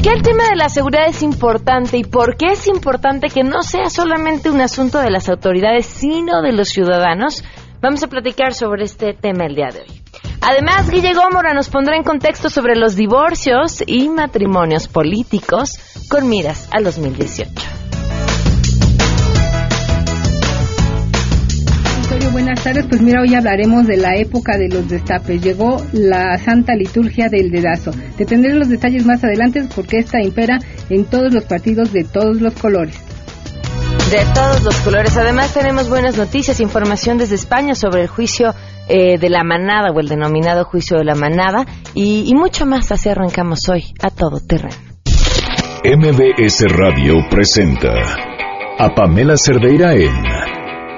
[0.00, 3.44] ¿Por qué el tema de la seguridad es importante y por qué es importante que
[3.44, 7.44] no sea solamente un asunto de las autoridades, sino de los ciudadanos?
[7.82, 10.02] Vamos a platicar sobre este tema el día de hoy.
[10.40, 16.66] Además, Guille Gómora nos pondrá en contexto sobre los divorcios y matrimonios políticos con miras
[16.72, 17.89] al 2018.
[22.30, 22.86] Buenas tardes.
[22.88, 25.42] Pues mira, hoy hablaremos de la época de los destapes.
[25.42, 27.90] Llegó la Santa Liturgia del Dedazo.
[28.16, 32.40] Te tendré los detalles más adelante porque esta impera en todos los partidos de todos
[32.40, 32.96] los colores.
[34.10, 35.16] De todos los colores.
[35.16, 38.54] Además tenemos buenas noticias, información desde España sobre el juicio
[38.88, 42.90] eh, de la manada o el denominado juicio de la manada y, y mucho más.
[42.92, 44.76] Así arrancamos hoy a todo terreno.
[45.84, 47.92] MBS Radio presenta
[48.78, 50.59] a Pamela Cerdeira en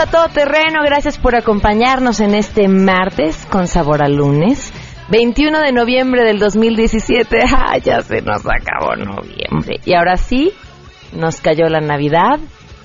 [0.00, 4.72] A todo terreno, gracias por acompañarnos en este martes con sabor a lunes.
[5.10, 9.78] 21 de noviembre del 2017, ah, ya se nos acabó noviembre.
[9.84, 10.52] Y ahora sí,
[11.12, 12.38] nos cayó la Navidad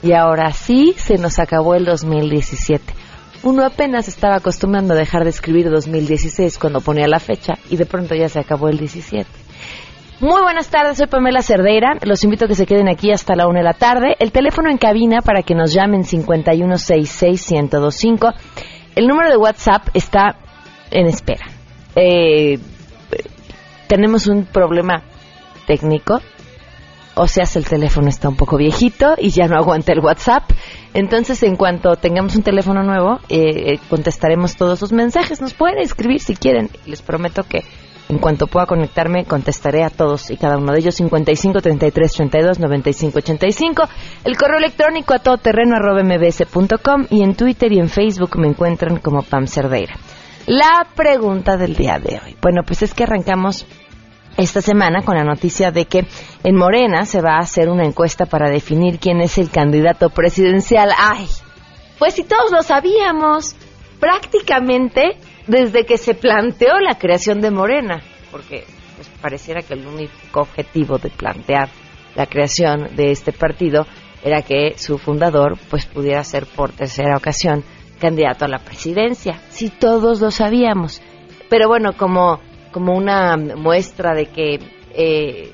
[0.04, 2.94] y ahora sí se nos acabó el 2017.
[3.44, 7.86] Uno apenas estaba acostumbrando a dejar de escribir 2016 cuando ponía la fecha y de
[7.86, 9.45] pronto ya se acabó el 17.
[10.22, 11.98] Muy buenas tardes, soy Pamela Cerdeira.
[12.04, 14.16] Los invito a que se queden aquí hasta la una de la tarde.
[14.20, 18.34] El teléfono en cabina para que nos llamen 5166125.
[18.96, 20.38] El número de WhatsApp está
[20.90, 21.46] en espera.
[21.98, 22.60] Eh,
[23.88, 25.04] tenemos un problema
[25.68, 26.22] técnico.
[27.16, 30.50] O sea, el teléfono está un poco viejito y ya no aguanta el WhatsApp.
[30.94, 35.42] Entonces, en cuanto tengamos un teléfono nuevo, eh, eh, contestaremos todos sus mensajes.
[35.42, 36.70] Nos pueden escribir si quieren.
[36.86, 37.66] Les prometo que
[38.08, 40.96] en cuanto pueda conectarme, contestaré a todos y cada uno de ellos.
[40.96, 43.84] 55 33 32 95 85.
[44.24, 49.24] El correo electrónico a todoterreno mbs.com y en Twitter y en Facebook me encuentran como
[49.24, 49.96] Pam Cerdeira.
[50.46, 52.36] La pregunta del día de hoy.
[52.42, 53.66] Bueno, pues es que arrancamos
[54.38, 56.06] esta semana con la noticia de que
[56.44, 60.92] en Morena se va a hacer una encuesta para definir quién es el candidato presidencial.
[60.98, 61.28] ¡Ay!
[61.98, 63.56] Pues si todos lo sabíamos,
[64.00, 68.02] prácticamente desde que se planteó la creación de Morena,
[68.32, 68.64] porque
[68.96, 71.70] pues, pareciera que el único objetivo de plantear
[72.16, 73.86] la creación de este partido
[74.24, 77.64] era que su fundador pues pudiera ser por tercera ocasión
[78.00, 79.40] candidato a la presidencia.
[79.50, 81.02] Si todos lo sabíamos.
[81.50, 82.40] Pero bueno, como,
[82.72, 84.60] como una muestra de que
[84.94, 85.54] eh,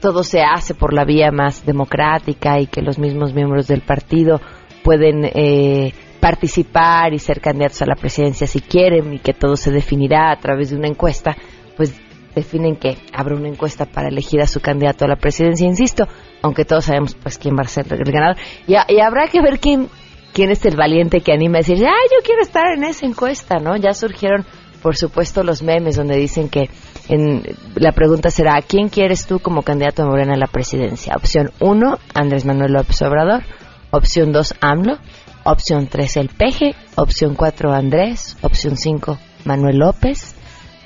[0.00, 4.40] todo se hace por la vía más democrática y que los mismos miembros del partido
[4.84, 5.92] pueden eh,
[6.24, 10.36] participar y ser candidatos a la presidencia si quieren y que todo se definirá a
[10.36, 11.36] través de una encuesta,
[11.76, 11.92] pues
[12.34, 16.08] definen que habrá una encuesta para elegir a su candidato a la presidencia, insisto,
[16.40, 18.38] aunque todos sabemos pues quién va a ser el ganador.
[18.66, 19.90] Y, habrá que ver quién,
[20.32, 23.58] quién es el valiente que anima a decir, ah, yo quiero estar en esa encuesta,
[23.58, 23.76] ¿no?
[23.76, 24.46] Ya surgieron,
[24.80, 26.70] por supuesto, los memes donde dicen que
[27.10, 27.42] en,
[27.74, 31.16] la pregunta será, ¿quién quieres tú como candidato de Morena a la presidencia?
[31.18, 33.42] Opción 1, Andrés Manuel López Obrador.
[33.90, 34.96] Opción 2, AMLO.
[35.44, 36.74] Opción 3, el Peje.
[36.96, 38.38] Opción 4, Andrés.
[38.40, 40.34] Opción 5, Manuel López.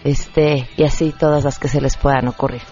[0.03, 2.63] Este, y así todas las que se les puedan ocurrir.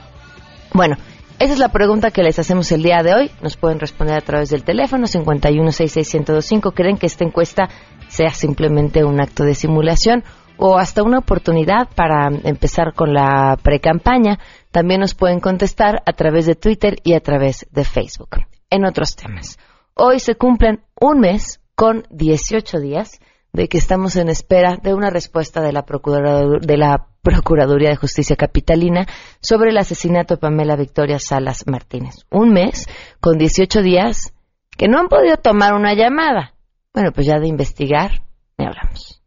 [0.72, 0.97] Bueno,
[1.38, 3.30] esa es la pregunta que les hacemos el día de hoy.
[3.41, 6.74] Nos pueden responder a través del teléfono 5166125.
[6.74, 7.69] ¿Creen que esta encuesta
[8.08, 10.24] sea simplemente un acto de simulación
[10.56, 14.41] o hasta una oportunidad para empezar con la precampaña?
[14.72, 18.38] También nos pueden contestar a través de Twitter y a través de Facebook.
[18.70, 19.56] En otros temas.
[19.94, 23.20] Hoy se cumplen un mes con 18 días
[23.53, 25.84] de que estamos en espera de una respuesta de la,
[26.60, 29.06] de la Procuraduría de Justicia Capitalina
[29.41, 32.24] sobre el asesinato de Pamela Victoria Salas Martínez.
[32.30, 32.86] Un mes
[33.21, 34.33] con 18 días
[34.77, 36.54] que no han podido tomar una llamada.
[36.92, 38.22] Bueno, pues ya de investigar,
[38.59, 39.22] me hablamos.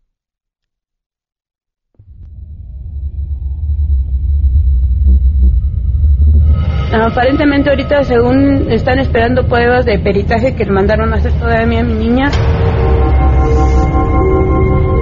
[6.91, 11.83] Aparentemente ahorita según están esperando pruebas de peritaje que le mandaron a hacer todavía a
[11.83, 12.31] mi niña.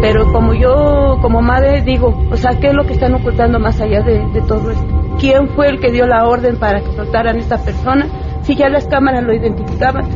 [0.01, 3.79] Pero como yo, como madre, digo, o sea, ¿qué es lo que están ocultando más
[3.79, 5.15] allá de, todo esto?
[5.19, 8.05] ¿Quién fue el que dio la orden para que soltaran a esta persona?
[8.41, 10.09] Si ya las cámaras lo identificaban.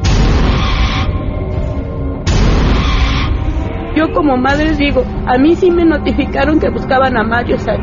[3.96, 7.76] Yo como madre digo, a mí sí me notificaron que buscaban a Mario, o sea,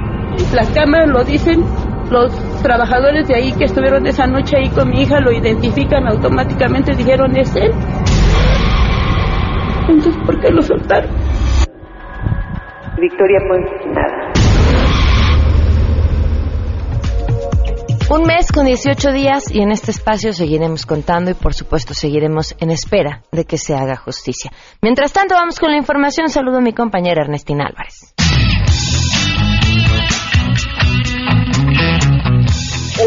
[0.54, 1.62] las cámaras lo dicen,
[2.10, 2.32] los
[2.62, 7.36] trabajadores de ahí que estuvieron esa noche ahí con mi hija lo identifican automáticamente, dijeron
[7.36, 7.72] es él.
[9.88, 11.10] Entonces, ¿por qué lo soltaron?
[13.00, 13.60] Victoria pues
[13.94, 14.32] nada.
[18.10, 22.56] Un mes con 18 días y en este espacio seguiremos contando y por supuesto seguiremos
[22.58, 24.50] en espera de que se haga justicia.
[24.80, 26.30] Mientras tanto vamos con la información.
[26.30, 28.14] Saludo a mi compañera Ernestina Álvarez.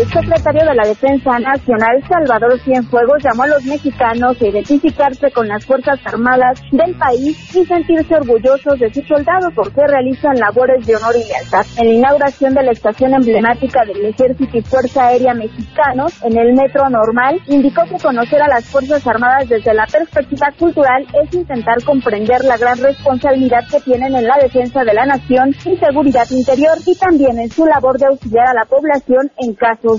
[0.02, 5.48] El secretario de la Defensa Nacional, Salvador Cienfuegos, llamó a los mexicanos a identificarse con
[5.48, 10.96] las Fuerzas Armadas del país y sentirse orgullosos de sus soldados porque realizan labores de
[10.96, 11.68] honor y lealtad.
[11.78, 16.56] En la inauguración de la estación emblemática del Ejército y Fuerza Aérea Mexicanos en el
[16.56, 21.78] Metro Normal, indicó que conocer a las Fuerzas Armadas desde la perspectiva cultural es intentar
[21.84, 26.74] comprender la gran responsabilidad que tienen en la defensa de la nación y seguridad interior
[26.88, 29.91] y también en su labor de auxiliar a la población en caso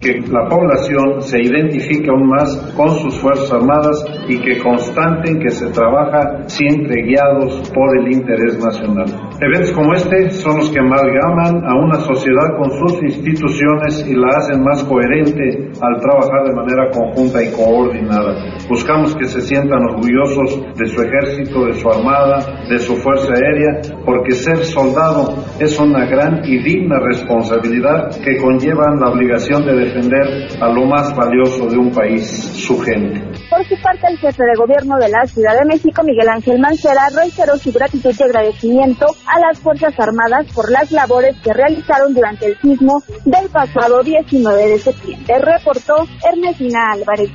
[0.00, 5.50] Que la población se identifique aún más con sus Fuerzas Armadas y que constaten que
[5.50, 9.06] se trabaja siempre guiados por el interés nacional.
[9.42, 14.28] Eventos como este son los que amalgaman a una sociedad con sus instituciones y la
[14.38, 18.36] hacen más coherente al trabajar de manera conjunta y coordinada.
[18.68, 22.38] Buscamos que se sientan orgullosos de su ejército, de su armada,
[22.70, 29.00] de su fuerza aérea, porque ser soldado es una gran y digna responsabilidad que conllevan
[29.00, 33.31] la obligación de defender a lo más valioso de un país, su gente.
[33.52, 37.10] Por su parte, el jefe de gobierno de la Ciudad de México, Miguel Ángel Mancera,
[37.14, 42.46] reiteró su gratitud y agradecimiento a las Fuerzas Armadas por las labores que realizaron durante
[42.46, 45.38] el sismo del pasado 19 de septiembre.
[45.38, 47.28] Reportó Ernestina Álvarez.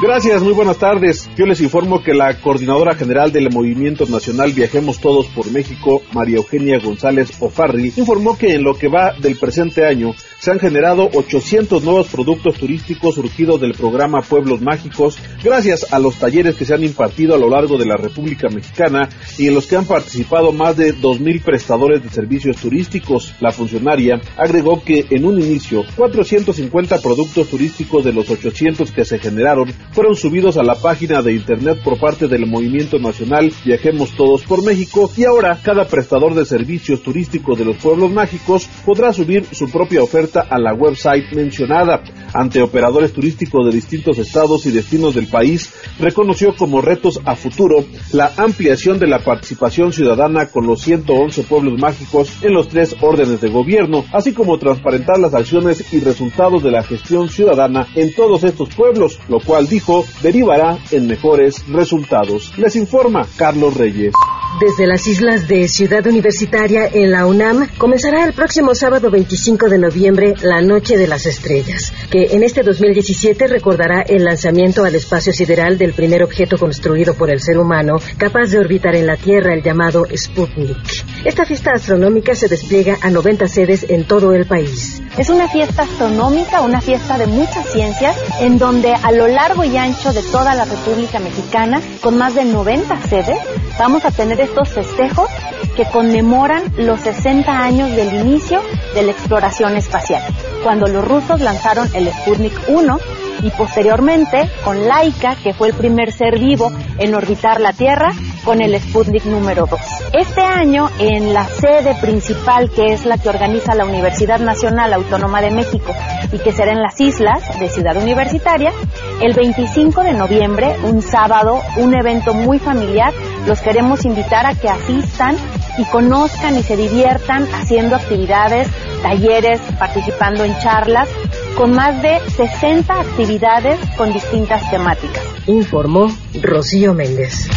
[0.00, 1.28] Gracias, muy buenas tardes.
[1.36, 6.36] Yo les informo que la coordinadora general del Movimiento Nacional Viajemos Todos por México, María
[6.36, 11.08] Eugenia González Ofarri, informó que en lo que va del presente año se han generado
[11.12, 16.74] 800 nuevos productos turísticos surgidos del programa Pueblos Mágicos, gracias a los talleres que se
[16.74, 19.08] han impartido a lo largo de la República Mexicana
[19.38, 23.34] y en los que han participado más de 2.000 prestadores de servicios turísticos.
[23.40, 29.18] La funcionaria agregó que en un inicio 450 productos turísticos de los 800 que se
[29.18, 34.42] generaron fueron subidos a la página de internet por parte del Movimiento Nacional Viajemos Todos
[34.42, 39.46] por México y ahora cada prestador de servicios turísticos de los pueblos mágicos podrá subir
[39.52, 42.02] su propia oferta a la website mencionada.
[42.34, 47.84] Ante operadores turísticos de distintos estados y destinos del país, reconoció como retos a futuro
[48.12, 53.40] la ampliación de la participación ciudadana con los 111 pueblos mágicos en los tres órdenes
[53.40, 58.44] de gobierno, así como transparentar las acciones y resultados de la gestión ciudadana en todos
[58.44, 62.52] estos pueblos, lo cual dijo derivará en mejores resultados.
[62.56, 64.12] Les informa Carlos Reyes.
[64.56, 69.78] Desde las islas de Ciudad Universitaria en la UNAM comenzará el próximo sábado 25 de
[69.78, 75.32] noviembre la Noche de las Estrellas, que en este 2017 recordará el lanzamiento al espacio
[75.32, 79.54] sideral del primer objeto construido por el ser humano capaz de orbitar en la Tierra,
[79.54, 80.76] el llamado Sputnik.
[81.24, 85.02] Esta fiesta astronómica se despliega a 90 sedes en todo el país.
[85.18, 89.76] Es una fiesta astronómica, una fiesta de muchas ciencias, en donde a lo largo y
[89.76, 93.38] ancho de toda la República Mexicana, con más de 90 sedes,
[93.78, 95.28] vamos a tener estos festejos
[95.76, 98.60] que conmemoran los 60 años del inicio
[98.94, 100.22] de la exploración espacial,
[100.62, 102.98] cuando los rusos lanzaron el Sputnik 1
[103.42, 108.12] y posteriormente con Laika, que fue el primer ser vivo en orbitar la Tierra,
[108.44, 109.80] con el Sputnik número 2.
[110.12, 115.42] Este año, en la sede principal, que es la que organiza la Universidad Nacional Autónoma
[115.42, 115.94] de México
[116.32, 118.72] y que será en las islas de Ciudad Universitaria,
[119.20, 123.12] el 25 de noviembre, un sábado, un evento muy familiar,
[123.46, 125.36] los queremos invitar a que asistan
[125.76, 128.68] y conozcan y se diviertan haciendo actividades,
[129.02, 131.08] talleres, participando en charlas,
[131.54, 135.22] con más de 60 actividades con distintas temáticas.
[135.46, 136.10] Informó
[136.40, 137.48] Rocío Méndez.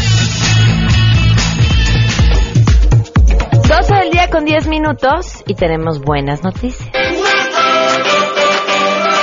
[4.31, 6.89] Con 10 minutos y tenemos buenas noticias.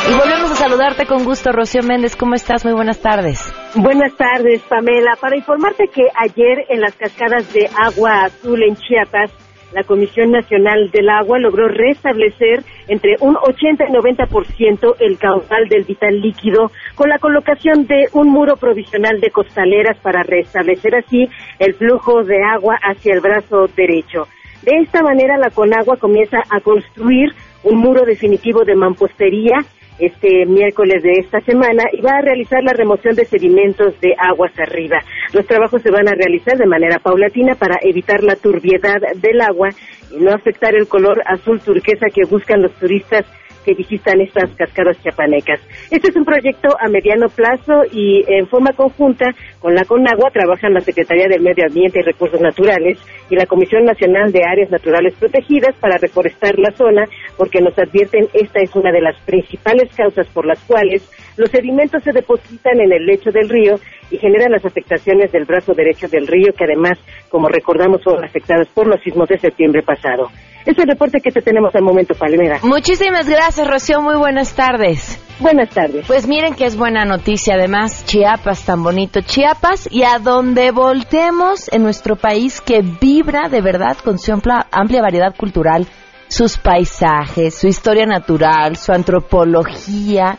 [0.08, 2.14] Y volvemos a saludarte con gusto, Rocío Méndez.
[2.14, 2.64] ¿Cómo estás?
[2.64, 3.52] Muy buenas tardes.
[3.74, 5.16] Buenas tardes, Pamela.
[5.20, 9.30] Para informarte que ayer en las cascadas de agua azul en Chiapas,
[9.72, 15.84] la Comisión Nacional del Agua logró restablecer entre un 80 y 90% el caudal del
[15.84, 21.74] vital líquido con la colocación de un muro provisional de costaleras para restablecer así el
[21.74, 24.26] flujo de agua hacia el brazo derecho.
[24.62, 27.30] De esta manera, la Conagua comienza a construir
[27.62, 29.58] un muro definitivo de mampostería
[29.98, 34.52] este miércoles de esta semana y va a realizar la remoción de sedimentos de aguas
[34.58, 34.98] arriba.
[35.32, 39.70] Los trabajos se van a realizar de manera paulatina para evitar la turbiedad del agua
[40.12, 43.26] y no afectar el color azul turquesa que buscan los turistas
[43.68, 45.60] que visitan estas cascadas chiapanecas.
[45.90, 49.26] Este es un proyecto a mediano plazo y en forma conjunta
[49.60, 52.98] con la CONAGUA trabajan la Secretaría del Medio Ambiente y Recursos Naturales
[53.28, 57.04] y la Comisión Nacional de Áreas Naturales Protegidas para reforestar la zona
[57.36, 61.06] porque nos advierten esta es una de las principales causas por las cuales
[61.36, 63.74] los sedimentos se depositan en el lecho del río
[64.10, 66.98] y generan las afectaciones del brazo derecho del río que además,
[67.28, 70.30] como recordamos, fueron afectadas por los sismos de septiembre pasado.
[70.68, 72.58] Es el reporte que te tenemos al momento, Palmera.
[72.62, 74.02] Muchísimas gracias, Rocío.
[74.02, 75.18] Muy buenas tardes.
[75.40, 76.04] Buenas tardes.
[76.06, 79.22] Pues miren que es buena noticia, además, Chiapas, tan bonito.
[79.22, 84.66] Chiapas y a donde voltemos en nuestro país que vibra de verdad con su amplia,
[84.70, 85.86] amplia variedad cultural,
[86.28, 90.36] sus paisajes, su historia natural, su antropología.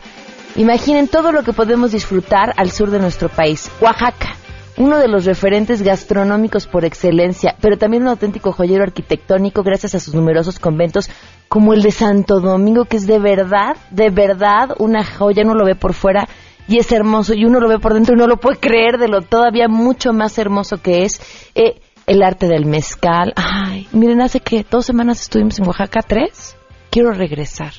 [0.54, 4.36] Imaginen todo lo que podemos disfrutar al sur de nuestro país, Oaxaca
[4.80, 10.00] uno de los referentes gastronómicos por excelencia, pero también un auténtico joyero arquitectónico gracias a
[10.00, 11.10] sus numerosos conventos,
[11.48, 15.66] como el de Santo Domingo, que es de verdad, de verdad una joya, uno lo
[15.66, 16.26] ve por fuera
[16.66, 19.08] y es hermoso, y uno lo ve por dentro y no lo puede creer de
[19.08, 21.20] lo todavía mucho más hermoso que es.
[21.54, 23.32] Eh, el arte del mezcal.
[23.36, 26.56] Ay, miren, hace que dos semanas estuvimos en Oaxaca, tres.
[26.90, 27.72] Quiero regresar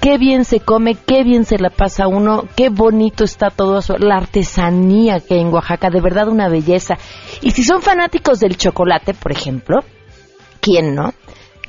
[0.00, 3.96] qué bien se come, qué bien se la pasa uno, qué bonito está todo eso,
[3.98, 6.96] la artesanía que hay en Oaxaca, de verdad una belleza.
[7.42, 9.80] Y si son fanáticos del chocolate, por ejemplo,
[10.60, 11.12] ¿quién no?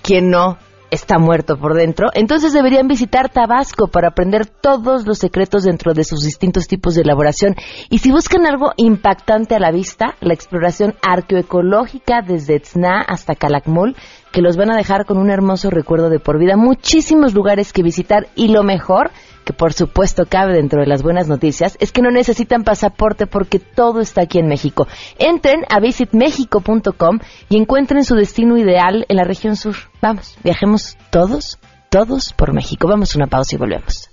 [0.01, 0.57] ¿Quién no?
[0.91, 6.03] está muerto por dentro, entonces deberían visitar Tabasco para aprender todos los secretos dentro de
[6.03, 7.55] sus distintos tipos de elaboración.
[7.89, 13.95] Y si buscan algo impactante a la vista, la exploración arqueoecológica desde Tzna hasta Calakmul
[14.31, 16.55] que los van a dejar con un hermoso recuerdo de por vida.
[16.55, 19.11] Muchísimos lugares que visitar y lo mejor,
[19.45, 23.59] que por supuesto cabe dentro de las buenas noticias, es que no necesitan pasaporte porque
[23.59, 24.87] todo está aquí en México.
[25.17, 27.19] Entren a visitmexico.com
[27.49, 29.75] y encuentren su destino ideal en la región sur.
[30.01, 31.59] Vamos, viajemos todos,
[31.89, 32.87] todos por México.
[32.87, 34.09] Vamos a una pausa y volvemos.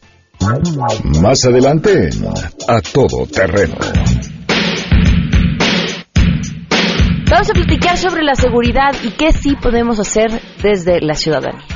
[1.21, 2.11] Más adelante,
[2.69, 3.75] a todo terreno.
[7.29, 10.31] Vamos a platicar sobre la seguridad y qué sí podemos hacer
[10.63, 11.76] desde la ciudadanía.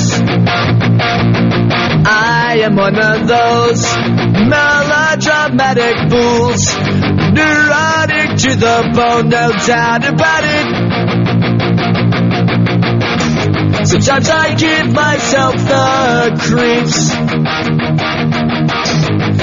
[2.03, 3.83] I am one of those
[4.49, 6.75] melodramatic fools,
[7.33, 10.91] neurotic to the bone, no doubt about it.
[13.87, 17.11] Sometimes I give myself the creeps.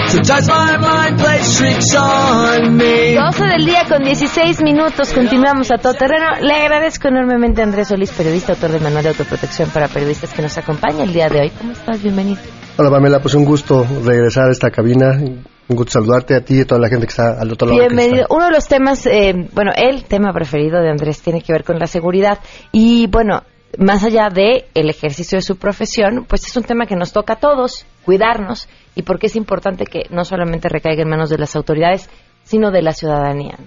[0.08, 3.14] Sometimes my mind plays tricks on me.
[3.14, 5.12] 12 del día con 16 minutos.
[5.12, 6.26] Continuamos a todo terreno.
[6.40, 10.40] Le agradezco enormemente a Andrés Solís, periodista, autor de Manual de Autoprotección para Periodistas, que
[10.40, 11.50] nos acompaña el día de hoy.
[11.50, 12.02] ¿Cómo estás?
[12.02, 12.40] Bienvenido.
[12.78, 13.20] Hola, Pamela.
[13.20, 15.12] Pues un gusto regresar a esta cabina.
[15.12, 17.78] Un gusto saludarte a ti y a toda la gente que está al otro lado.
[17.78, 18.26] Bienvenido.
[18.30, 21.78] Uno de los temas, eh, bueno, el tema preferido de Andrés tiene que ver con
[21.78, 22.38] la seguridad.
[22.72, 23.42] Y bueno,
[23.76, 27.34] más allá de el ejercicio de su profesión, pues es un tema que nos toca
[27.34, 31.54] a todos, cuidarnos y porque es importante que no solamente recaiga en manos de las
[31.54, 32.08] autoridades,
[32.44, 33.58] sino de la ciudadanía.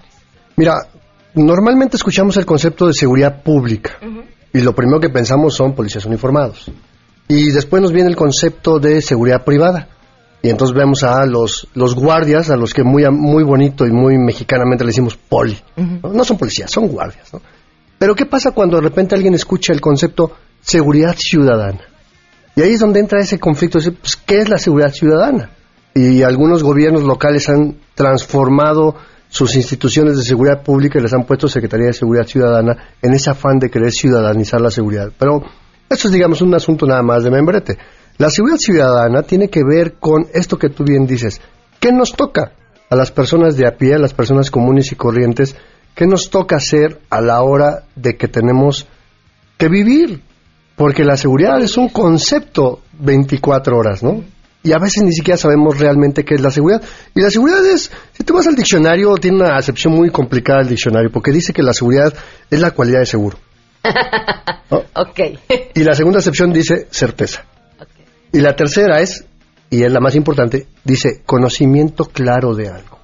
[0.56, 0.76] Mira,
[1.36, 4.00] normalmente escuchamos el concepto de seguridad pública
[4.54, 6.72] y lo primero que pensamos son policías uniformados.
[7.28, 9.88] Y después nos viene el concepto de seguridad privada.
[10.44, 14.18] Y entonces vemos a los, los guardias, a los que muy, muy bonito y muy
[14.18, 15.58] mexicanamente le decimos poli.
[15.78, 16.24] ¿no?
[16.24, 17.32] son policías, son guardias.
[18.02, 21.82] Pero ¿qué pasa cuando de repente alguien escucha el concepto seguridad ciudadana?
[22.56, 25.52] Y ahí es donde entra ese conflicto, pues, ¿qué es la seguridad ciudadana?
[25.94, 28.96] Y algunos gobiernos locales han transformado
[29.30, 33.30] sus instituciones de seguridad pública y les han puesto Secretaría de Seguridad Ciudadana en ese
[33.30, 35.12] afán de querer ciudadanizar la seguridad.
[35.16, 35.44] Pero
[35.88, 37.78] eso es, digamos, un asunto nada más de membrete.
[38.18, 41.40] La seguridad ciudadana tiene que ver con esto que tú bien dices.
[41.80, 42.54] ¿Qué nos toca
[42.90, 45.56] a las personas de a pie, a las personas comunes y corrientes?
[45.96, 48.88] ¿Qué nos toca hacer a la hora de que tenemos
[49.58, 50.22] que vivir?
[50.76, 54.24] Porque la seguridad es un concepto 24 horas, ¿no?
[54.64, 56.82] Y a veces ni siquiera sabemos realmente qué es la seguridad.
[57.16, 60.70] Y la seguridad es, si tú vas al diccionario, tiene una acepción muy complicada el
[60.70, 62.14] diccionario, porque dice que la seguridad
[62.50, 63.38] es la cualidad de seguro.
[64.94, 65.20] Ok.
[65.74, 67.44] Y la segunda excepción dice certeza.
[68.32, 69.26] Y la tercera es,
[69.70, 73.00] y es la más importante, dice conocimiento claro de algo.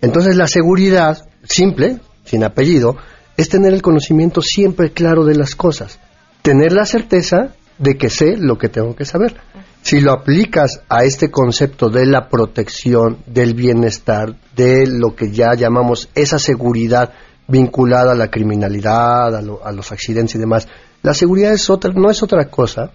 [0.00, 2.96] Entonces la seguridad, simple, sin apellido,
[3.36, 5.98] es tener el conocimiento siempre claro de las cosas.
[6.42, 9.36] Tener la certeza de que sé lo que tengo que saber.
[9.82, 15.54] Si lo aplicas a este concepto de la protección, del bienestar, de lo que ya
[15.54, 17.12] llamamos esa seguridad
[17.46, 20.68] vinculada a la criminalidad, a, los accidentes y demás,
[21.02, 22.90] la seguridad es otra, no es otra cosa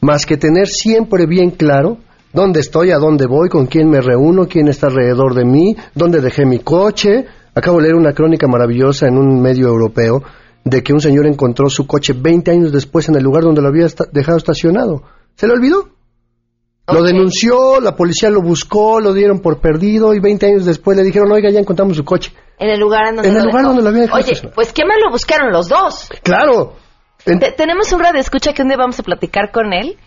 [0.00, 1.98] más que tener siempre bien claro
[2.32, 6.20] dónde estoy, a dónde voy, con quién me reúno, quién está alrededor de mí, dónde
[6.20, 7.26] dejé mi coche.
[7.54, 10.22] Acabo de leer una crónica maravillosa en un medio europeo
[10.64, 13.68] de que un señor encontró su coche 20 años después en el lugar donde lo
[13.68, 15.02] había dejado estacionado.
[15.34, 15.88] ¿Se le olvidó?
[16.92, 21.04] Lo denunció, la policía lo buscó, lo dieron por perdido y 20 años después le
[21.04, 22.32] dijeron, oiga, ya encontramos su coche.
[22.58, 24.22] En el lugar, en donde, en el lugar donde lo había dejado.
[24.22, 26.08] Oye, pues qué mal lo buscaron los dos.
[26.22, 26.74] Claro.
[27.56, 29.98] Tenemos un radio escucha que un día vamos a platicar con él,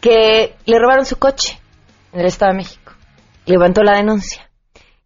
[0.00, 1.60] que le robaron su coche
[2.12, 2.92] en el Estado de México.
[3.46, 4.48] Levantó la denuncia.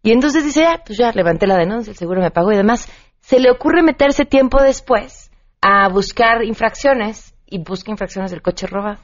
[0.03, 2.89] Y entonces dice, ah, pues ya levanté la denuncia, el seguro me pagó y demás
[3.27, 8.99] se le ocurre meterse tiempo después a buscar infracciones y busca infracciones del coche robado.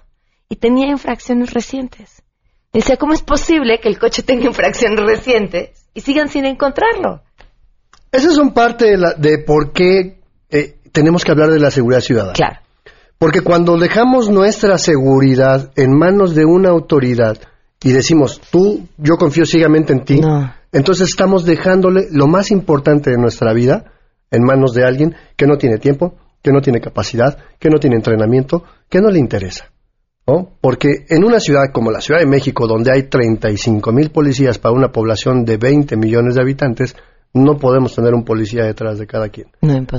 [0.48, 2.24] Y tenía infracciones recientes.
[2.72, 7.22] Decía, ¿cómo es posible que el coche tenga infracciones recientes y sigan sin encontrarlo?
[8.14, 11.70] Esa es un parte de, la, de por qué eh, tenemos que hablar de la
[11.70, 12.34] seguridad ciudadana.
[12.34, 12.60] Claro.
[13.18, 17.38] Porque cuando dejamos nuestra seguridad en manos de una autoridad
[17.84, 20.22] y decimos, tú, yo confío ciegamente en ti,
[20.74, 23.94] entonces estamos dejándole lo más importante de nuestra vida
[24.32, 27.96] en manos de alguien que no tiene tiempo, que no tiene capacidad, que no tiene
[27.96, 29.72] entrenamiento, que no le interesa.
[30.26, 30.50] ¿no?
[30.60, 34.74] Porque en una ciudad como la Ciudad de México, donde hay 35 mil policías para
[34.74, 36.96] una población de 20 millones de habitantes,
[37.34, 39.48] no podemos tener un policía detrás de cada quien.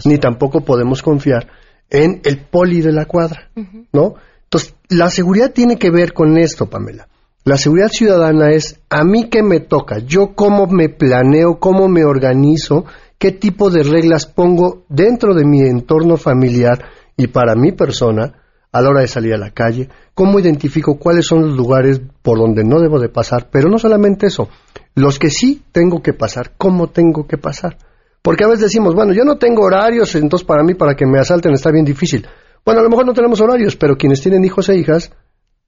[0.05, 1.49] Ni tampoco podemos confiar
[1.91, 3.51] en el poli de la cuadra,
[3.93, 4.15] ¿no?
[4.45, 7.09] Entonces, la seguridad tiene que ver con esto, Pamela.
[7.47, 12.03] La seguridad ciudadana es a mí que me toca, yo cómo me planeo, cómo me
[12.03, 12.87] organizo
[13.19, 16.87] qué tipo de reglas pongo dentro de mi entorno familiar
[17.19, 18.33] y para mi persona
[18.73, 22.39] a la hora de salir a la calle, cómo identifico cuáles son los lugares por
[22.39, 24.49] donde no debo de pasar, pero no solamente eso,
[24.95, 27.77] los que sí tengo que pasar, cómo tengo que pasar.
[28.23, 31.21] Porque a veces decimos, bueno, yo no tengo horarios, entonces para mí, para que me
[31.21, 32.27] asalten está bien difícil.
[32.65, 35.13] Bueno, a lo mejor no tenemos horarios, pero quienes tienen hijos e hijas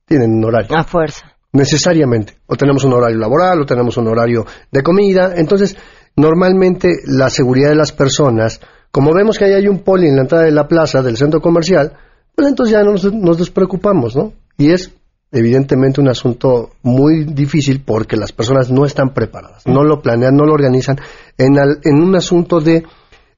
[0.07, 0.75] tienen un horario.
[0.75, 1.36] A fuerza.
[1.57, 2.35] Necesariamente.
[2.47, 5.33] O tenemos un horario laboral, o tenemos un horario de comida.
[5.37, 5.75] Entonces,
[6.15, 10.23] normalmente la seguridad de las personas, como vemos que ahí hay un poli en la
[10.23, 11.95] entrada de la plaza del centro comercial,
[12.35, 14.35] pues entonces ya nos, nos despreocupamos, ¿no?
[14.59, 14.93] Y es
[15.33, 20.45] evidentemente un asunto muy difícil porque las personas no están preparadas, no lo planean, no
[20.45, 20.99] lo organizan
[21.39, 22.85] en, en un asunto de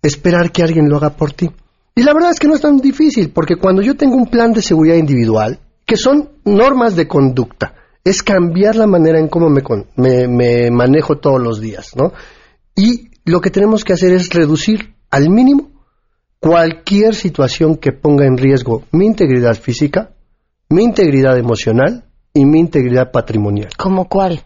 [0.02, 1.50] esperar que alguien lo haga por ti.
[1.94, 4.52] Y la verdad es que no es tan difícil, porque cuando yo tengo un plan
[4.52, 9.62] de seguridad individual, que son normas de conducta, es cambiar la manera en cómo me,
[9.96, 12.12] me, me manejo todos los días, ¿no?
[12.74, 15.70] Y lo que tenemos que hacer es reducir al mínimo
[16.40, 20.10] cualquier situación que ponga en riesgo mi integridad física,
[20.68, 23.70] mi integridad emocional y mi integridad patrimonial.
[23.76, 24.42] ¿Cómo cuál?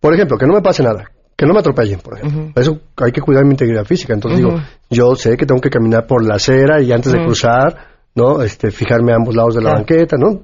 [0.00, 2.52] Por ejemplo, que no me pase nada, que no me atropellen, por ejemplo.
[2.54, 4.14] Eso hay que cuidar mi integridad física.
[4.14, 7.88] Entonces digo, yo sé que tengo que caminar por la acera y antes de cruzar,
[8.14, 8.42] ¿no?
[8.42, 10.42] Este, fijarme a ambos lados de la banqueta, ¿no?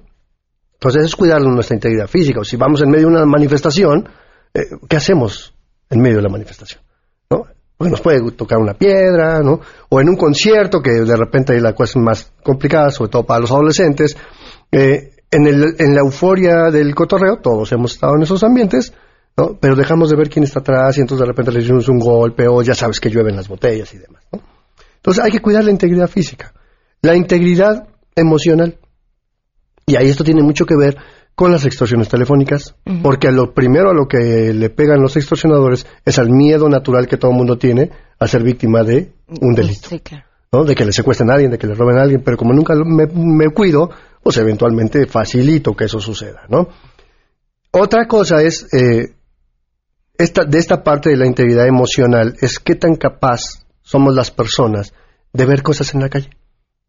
[0.81, 2.41] Entonces es cuidar nuestra integridad física.
[2.41, 4.09] O si vamos en medio de una manifestación,
[4.55, 5.55] eh, ¿qué hacemos
[5.91, 6.81] en medio de la manifestación?
[7.81, 9.59] porque nos puede tocar una piedra, ¿no?
[9.89, 13.41] O en un concierto, que de repente hay la cosa más complicada, sobre todo para
[13.41, 14.19] los adolescentes,
[14.71, 18.93] eh, en, el, en la euforia del cotorreo, todos hemos estado en esos ambientes,
[19.35, 19.57] ¿no?
[19.59, 22.47] Pero dejamos de ver quién está atrás y entonces de repente le hicimos un golpe
[22.49, 24.43] o ya sabes que llueven las botellas y demás, ¿no?
[24.97, 26.53] Entonces hay que cuidar la integridad física,
[27.01, 28.77] la integridad emocional.
[29.91, 30.97] Y ahí esto tiene mucho que ver
[31.35, 35.85] con las extorsiones telefónicas, porque a lo primero a lo que le pegan los extorsionadores
[36.05, 39.89] es al miedo natural que todo el mundo tiene a ser víctima de un delito.
[40.53, 40.63] ¿no?
[40.63, 42.75] De que le secuestren a alguien, de que le roben a alguien, pero como nunca
[42.77, 43.91] me, cuido,
[44.23, 46.69] pues eventualmente facilito que eso suceda, ¿no?
[47.73, 49.15] Otra cosa es, eh,
[50.19, 54.93] esta, de esta parte de la integridad emocional, es qué tan capaz somos las personas
[55.33, 56.31] de ver cosas en la calle,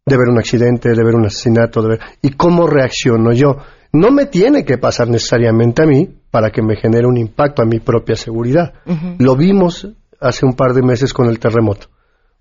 [0.05, 3.57] de ver un accidente, de ver un asesinato, de ver, y cómo reacciono yo
[3.93, 7.65] no me tiene que pasar necesariamente a mí para que me genere un impacto a
[7.65, 8.73] mi propia seguridad.
[9.19, 9.87] Lo vimos
[10.19, 11.87] hace un par de meses con el terremoto.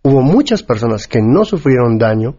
[0.03, 2.37] Hubo muchas personas que no sufrieron daño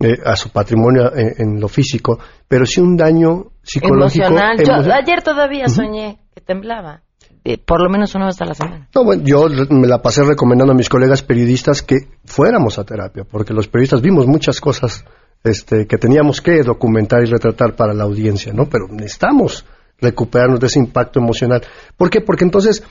[0.00, 4.26] eh, a su patrimonio eh, en, lo físico, pero sí un daño psicológico.
[4.26, 4.56] Emocional.
[4.64, 7.02] Yo ayer todavía soñé que temblaba.
[7.44, 8.88] Eh, por lo menos una vez a la semana.
[8.94, 13.24] No, bueno, yo me la pasé recomendando a mis colegas periodistas que fuéramos a terapia,
[13.24, 15.04] porque los periodistas vimos muchas cosas
[15.44, 18.66] este, que teníamos que documentar y retratar para la audiencia, ¿no?
[18.68, 19.64] Pero necesitamos
[20.00, 21.62] recuperarnos de ese impacto emocional.
[21.96, 22.20] ¿Por qué?
[22.20, 22.82] Porque entonces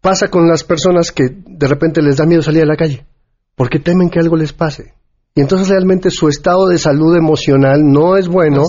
[0.00, 3.06] pasa con las personas que de repente les da miedo salir a la calle,
[3.54, 4.94] porque temen que algo les pase.
[5.34, 8.64] Y entonces realmente su estado de salud emocional no es bueno.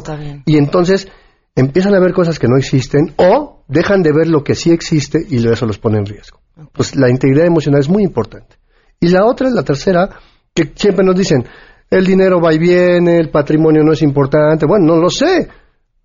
[0.45, 1.09] y entonces
[1.55, 5.25] empiezan a ver cosas que no existen o dejan de ver lo que sí existe
[5.27, 6.39] y eso los pone en riesgo.
[6.71, 8.57] Pues la integridad emocional es muy importante.
[8.99, 10.09] Y la otra, la tercera,
[10.53, 11.45] que siempre nos dicen,
[11.89, 14.65] el dinero va y viene, el patrimonio no es importante.
[14.65, 15.47] Bueno, no lo sé.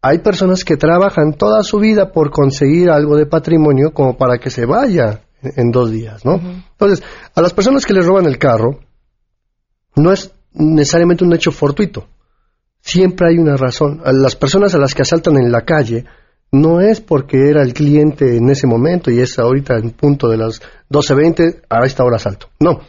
[0.03, 4.51] Hay personas que trabajan toda su vida por conseguir algo de patrimonio como para que
[4.51, 6.35] se vaya en, dos días, ¿no?
[6.35, 7.03] Entonces,
[7.35, 8.81] a las personas que les roban el carro,
[9.97, 12.07] no es necesariamente un hecho fortuito.
[12.81, 14.01] Siempre hay una razón.
[14.05, 16.05] A las personas a las que asaltan en la calle
[16.51, 20.39] no es porque era el cliente en ese momento y es ahorita en punto de
[20.39, 22.49] las 12.20, a esta hora asalto.
[22.61, 22.81] No,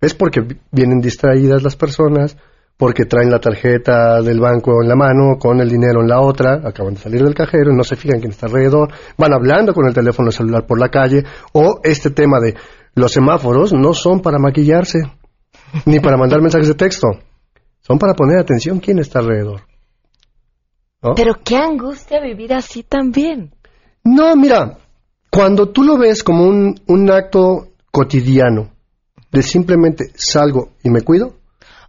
[0.00, 2.36] es porque vienen distraídas las personas,
[2.76, 6.62] porque traen la tarjeta del banco en la mano, con el dinero en la otra,
[6.64, 9.94] acaban de salir del cajero, no se fijan quién está alrededor, van hablando con el
[9.94, 11.22] teléfono celular por la calle,
[11.52, 12.54] o este tema de
[12.94, 15.00] los semáforos no son para maquillarse,
[15.86, 17.08] ni para mandar mensajes de texto.
[17.80, 19.71] Son para poner atención quién está alrededor.
[21.16, 23.54] Pero qué angustia vivir así también.
[24.04, 24.78] No, mira,
[25.30, 28.70] cuando tú lo ves como un, un acto cotidiano,
[29.32, 31.34] de simplemente salgo y me cuido.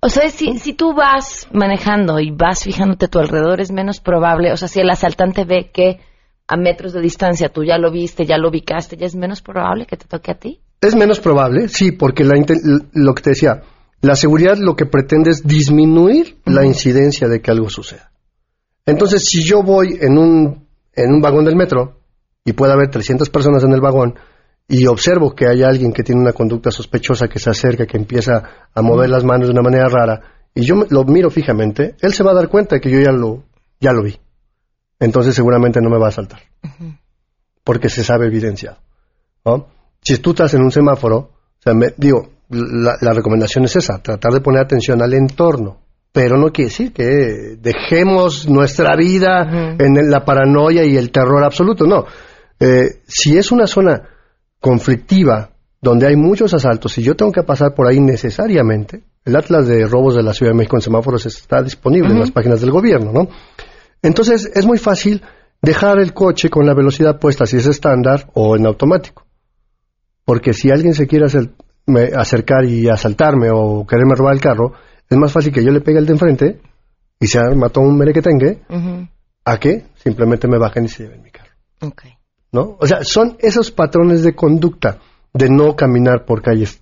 [0.01, 3.99] O sea, si, si tú vas manejando y vas fijándote a tu alrededor, es menos
[3.99, 5.99] probable, o sea, si el asaltante ve que
[6.47, 9.85] a metros de distancia tú ya lo viste, ya lo ubicaste, ya es menos probable
[9.85, 10.59] que te toque a ti.
[10.81, 12.33] Es menos probable, sí, porque la,
[12.93, 13.63] lo que te decía,
[14.01, 18.11] la seguridad lo que pretende es disminuir la incidencia de que algo suceda.
[18.85, 21.99] Entonces, si yo voy en un, en un vagón del metro
[22.43, 24.15] y puede haber 300 personas en el vagón
[24.67, 28.43] y observo que hay alguien que tiene una conducta sospechosa, que se acerca, que empieza
[28.73, 30.21] a mover las manos de una manera rara,
[30.55, 33.11] y yo lo miro fijamente, él se va a dar cuenta de que yo ya
[33.11, 33.43] lo,
[33.79, 34.17] ya lo vi.
[34.99, 36.41] Entonces seguramente no me va a saltar.
[37.63, 38.77] Porque se sabe evidenciado.
[40.01, 44.31] Si tú estás en un semáforo, o sea, me, digo, la, recomendación es esa, tratar
[44.31, 45.81] de poner atención al entorno.
[46.13, 51.85] Pero no quiere decir que dejemos nuestra vida en la paranoia y el terror absoluto.
[51.85, 52.05] No.
[52.59, 54.03] Eh, si es una zona
[54.59, 55.49] conflictiva
[55.81, 59.85] donde hay muchos asaltos y yo tengo que pasar por ahí necesariamente, el Atlas de
[59.87, 63.11] robos de la Ciudad de México en semáforos está disponible en las páginas del gobierno,
[63.11, 63.27] ¿no?
[64.01, 65.23] Entonces es muy fácil
[65.61, 69.25] dejar el coche con la velocidad puesta si es estándar o en automático.
[70.25, 71.49] Porque si alguien se quiere hacer,
[72.15, 74.73] acercar y asaltarme o quererme robar el carro,
[75.13, 76.61] es más fácil que yo le pegue al de enfrente
[77.19, 78.61] y se mató un merequetengue
[79.45, 81.51] a que simplemente me bajen y se lleven mi carro.
[82.51, 82.77] ¿No?
[82.79, 84.99] O sea, son esos patrones de conducta
[85.33, 86.81] de no caminar por calles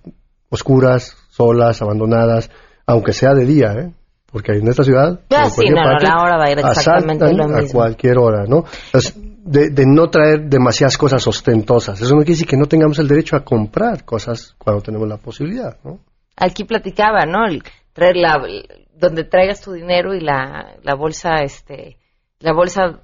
[0.50, 2.50] oscuras, solas, abandonadas,
[2.86, 3.92] aunque sea de día, ¿eh?
[4.30, 7.58] Porque en esta ciudad, ya, sí, no, la hora va a ir exactamente lo mismo.
[7.58, 8.64] a cualquier hora, ¿no?
[9.44, 12.00] de, no traer demasiadas cosas ostentosas.
[12.00, 15.16] Eso no quiere decir que no tengamos el derecho a comprar cosas cuando tenemos la
[15.16, 16.00] posibilidad, ¿no?
[16.36, 17.40] Aquí platicaba, ¿no?
[17.92, 18.40] Traer la,
[18.94, 21.98] donde traigas tu dinero y la, la bolsa, este,
[22.40, 23.00] la bolsa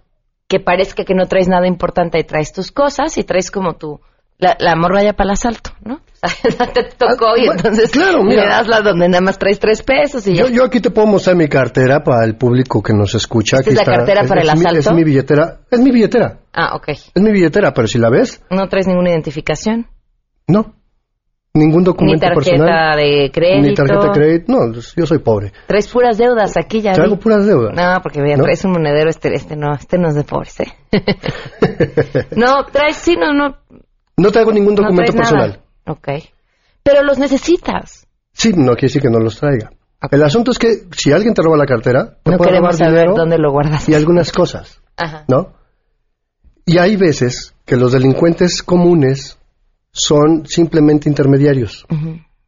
[0.47, 4.01] que parezca que no traes nada importante y traes tus cosas y traes como tu,
[4.39, 6.01] la, la morralla para el asalto, ¿no?
[6.75, 10.27] te tocó y ah, entonces claro, le das la donde nada más traes tres pesos
[10.27, 13.59] y yo, yo, aquí te puedo mostrar mi cartera para el público que nos escucha.
[13.59, 14.79] ¿Es la cartera para el asalto?
[14.79, 15.61] es mi billetera.
[15.71, 16.41] Es mi billetera.
[16.53, 16.89] Ah, ok.
[16.89, 18.43] Es mi billetera, pero si la ves...
[18.51, 19.87] ¿No traes ninguna identificación?
[20.47, 20.78] No.
[21.55, 22.61] Ningún documento personal.
[22.61, 23.69] Ni tarjeta de crédito.
[23.69, 24.53] Ni tarjeta de crédito.
[24.53, 25.53] No, yo soy pobre.
[25.67, 26.93] Traes puras deudas aquí ya.
[26.93, 27.75] Traigo puras deudas.
[27.75, 28.45] No, porque ¿No?
[28.45, 30.75] traes un monedero, este, este no, este no es de pobres, ¿eh?
[32.37, 33.57] no, traes, sí, no, no.
[34.17, 35.61] No traigo ningún documento personal.
[35.87, 36.09] Ok.
[36.83, 38.07] Pero los necesitas.
[38.33, 39.71] Sí, no quiere decir que no los traiga.
[40.11, 43.51] El asunto es que si alguien te roba la cartera, no queremos saber dónde lo
[43.51, 43.89] guardas.
[43.89, 45.25] Y algunas cosas, Ajá.
[45.27, 45.55] ¿no?
[46.65, 49.38] Y hay veces que los delincuentes comunes
[49.99, 51.87] son simplemente intermediarios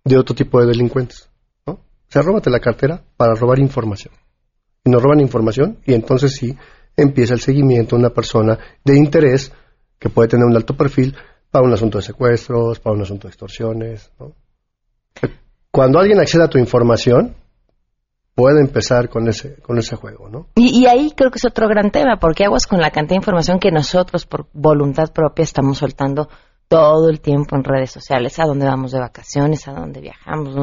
[0.04, 1.28] de otro tipo de delincuentes,
[1.66, 1.72] ¿no?
[1.74, 4.14] O sea, róbate la cartera para robar información.
[4.84, 6.56] Y nos roban información y entonces sí
[6.96, 9.52] empieza el seguimiento de una persona de interés
[9.98, 11.14] que puede tener un alto perfil
[11.50, 14.10] para un asunto de secuestros, para un asunto de extorsiones.
[14.18, 14.32] ¿no?
[15.70, 17.34] Cuando alguien accede a tu información,
[18.34, 20.46] puede empezar con ese, con ese juego, ¿no?
[20.54, 23.58] Y, ahí creo que es otro gran tema, porque aguas con la cantidad de información
[23.58, 26.28] que nosotros, por voluntad propia, estamos soltando
[26.70, 30.54] todo el tiempo en redes sociales, a dónde vamos de vacaciones, a dónde viajamos,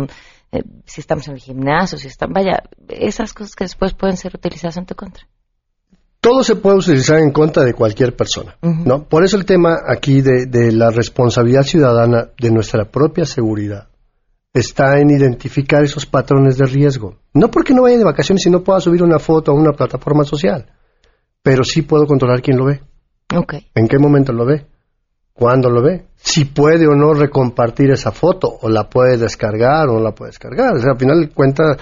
[0.53, 4.33] eh, si estamos en el gimnasio, si están, vaya, esas cosas que después pueden ser
[4.33, 5.27] utilizadas en tu contra
[6.19, 9.03] todo se puede utilizar en contra de cualquier persona, ¿no?
[9.03, 13.87] Por eso el tema aquí de, la responsabilidad ciudadana de nuestra propia seguridad
[14.53, 17.19] está en identificar esos patrones de riesgo.
[17.33, 20.25] No porque no vaya de vacaciones y no pueda subir una foto a una plataforma
[20.25, 20.65] social,
[21.41, 22.81] pero sí puedo controlar quién lo ve.
[23.33, 23.67] Okay.
[23.73, 24.65] ¿En qué momento lo ve?
[25.37, 26.07] ¿Cuándo lo ve?
[26.15, 30.29] Si puede o no recompartir esa foto, o la puede descargar o no la puede
[30.29, 30.75] descargar.
[30.75, 31.77] O sea, al final cuenta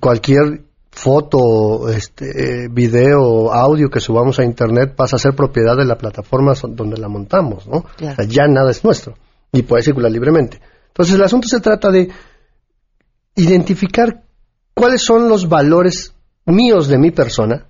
[0.00, 5.96] cualquier foto, este, video, audio que subamos a internet pasa a ser propiedad de la
[5.96, 7.84] plataforma donde la montamos, ¿no?
[8.26, 9.14] ya nada es nuestro
[9.52, 10.60] y puede circular libremente.
[10.88, 12.08] Entonces el asunto se trata de
[13.36, 14.24] identificar
[14.74, 16.12] cuáles son los valores
[16.44, 17.68] míos de mi persona,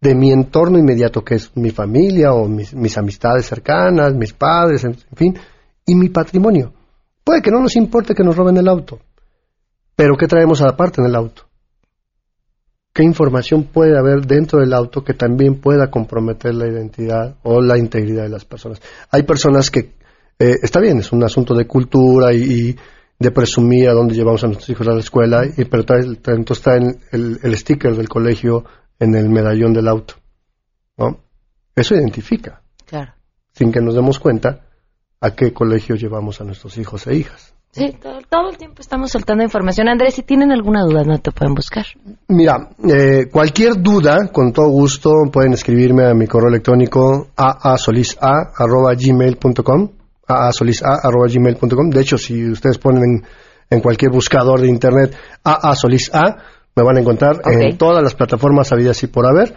[0.00, 4.84] de mi entorno inmediato, que es mi familia o mis, mis amistades cercanas, mis padres,
[4.84, 5.36] en fin,
[5.86, 6.72] y mi patrimonio.
[7.24, 9.00] Puede que no nos importe que nos roben el auto,
[9.94, 11.46] pero ¿qué traemos aparte en el auto?
[12.96, 17.76] qué información puede haber dentro del auto que también pueda comprometer la identidad o la
[17.76, 18.80] integridad de las personas.
[19.10, 19.92] Hay personas que,
[20.38, 22.74] eh, está bien, es un asunto de cultura y,
[23.18, 26.76] de presumir a dónde llevamos a nuestros hijos a la escuela, y, pero entonces está
[26.76, 28.64] en el, sticker del colegio
[28.98, 30.14] en el medallón del auto.
[30.96, 31.18] ¿no?
[31.74, 33.12] Eso identifica, claro.
[33.52, 34.60] sin que nos demos cuenta
[35.20, 37.56] a qué colegio llevamos a nuestros hijos e hijas.
[37.76, 37.94] Sí,
[38.30, 39.88] todo, el tiempo estamos soltando información.
[39.88, 41.84] Andrés, si tienen alguna duda, no te pueden buscar.
[42.28, 49.90] Mira, eh, cualquier duda, con todo gusto, pueden escribirme a mi correo electrónico aasolisa.gmail.com
[50.26, 53.26] aasolisa.gmail.com De hecho, si ustedes ponen
[53.68, 56.38] en, cualquier buscador de internet aasolisa,
[56.76, 59.54] me van a encontrar en todas las plataformas habidas y por haber.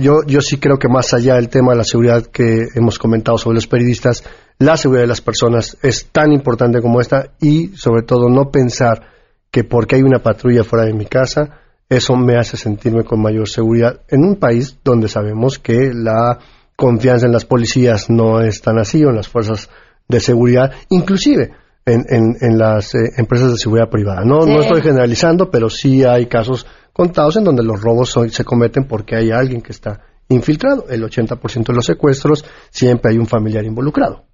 [0.00, 3.36] Yo, yo sí creo que más allá del tema de la seguridad que hemos comentado
[3.36, 4.24] sobre los periodistas,
[4.58, 9.08] la seguridad de las personas es tan importante como esta y sobre todo no pensar
[9.50, 13.46] que porque hay una patrulla fuera de mi casa, eso me hace sentirme con mayor
[13.46, 16.38] seguridad en un país donde sabemos que la
[16.76, 19.68] confianza en las policías no es tan así o en las fuerzas
[20.08, 21.52] de seguridad, inclusive
[21.86, 24.24] en, en, las eh, empresas de seguridad privada.
[24.24, 28.84] No, no estoy generalizando, pero sí hay casos contados en donde los robos se cometen
[28.84, 30.86] porque hay alguien que está infiltrado.
[30.88, 34.24] El 80% de los secuestros siempre hay un familiar involucrado.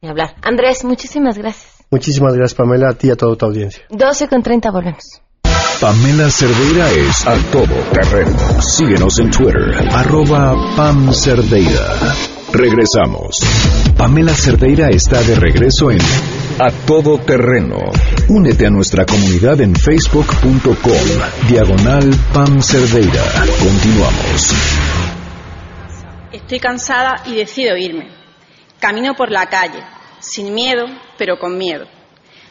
[0.00, 0.34] Y hablar.
[0.42, 1.84] Andrés, muchísimas gracias.
[1.90, 3.84] Muchísimas gracias, Pamela, a ti y a toda tu audiencia.
[3.90, 5.22] 12 con 30, volvemos.
[5.80, 8.36] Pamela Cerdeira es a todo terreno.
[8.60, 12.39] Síguenos en Twitter, arroba Pam Cerdeira.
[12.52, 13.38] Regresamos.
[13.96, 16.00] Pamela Cerdeira está de regreso en
[16.58, 17.78] A Todo Terreno.
[18.28, 21.48] Únete a nuestra comunidad en facebook.com.
[21.48, 23.22] Diagonal Pam Cerdeira.
[23.60, 24.52] Continuamos.
[26.32, 28.10] Estoy cansada y decido irme.
[28.80, 29.82] Camino por la calle,
[30.18, 30.86] sin miedo,
[31.16, 31.86] pero con miedo.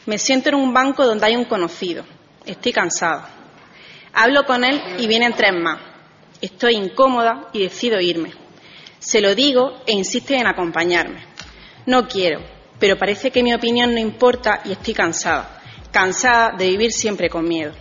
[0.06, 2.04] Me siento en un banco donde hay un conocido.
[2.46, 3.28] Estoy cansada.
[4.14, 5.78] Hablo con él y vienen tres más.
[6.40, 8.32] Estoy incómoda y decido irme.
[9.00, 11.24] Se lo digo e insiste en acompañarme.
[11.86, 12.40] No quiero,
[12.78, 17.48] pero parece que mi opinión no importa y estoy cansada, cansada de vivir siempre con
[17.48, 17.72] miedo.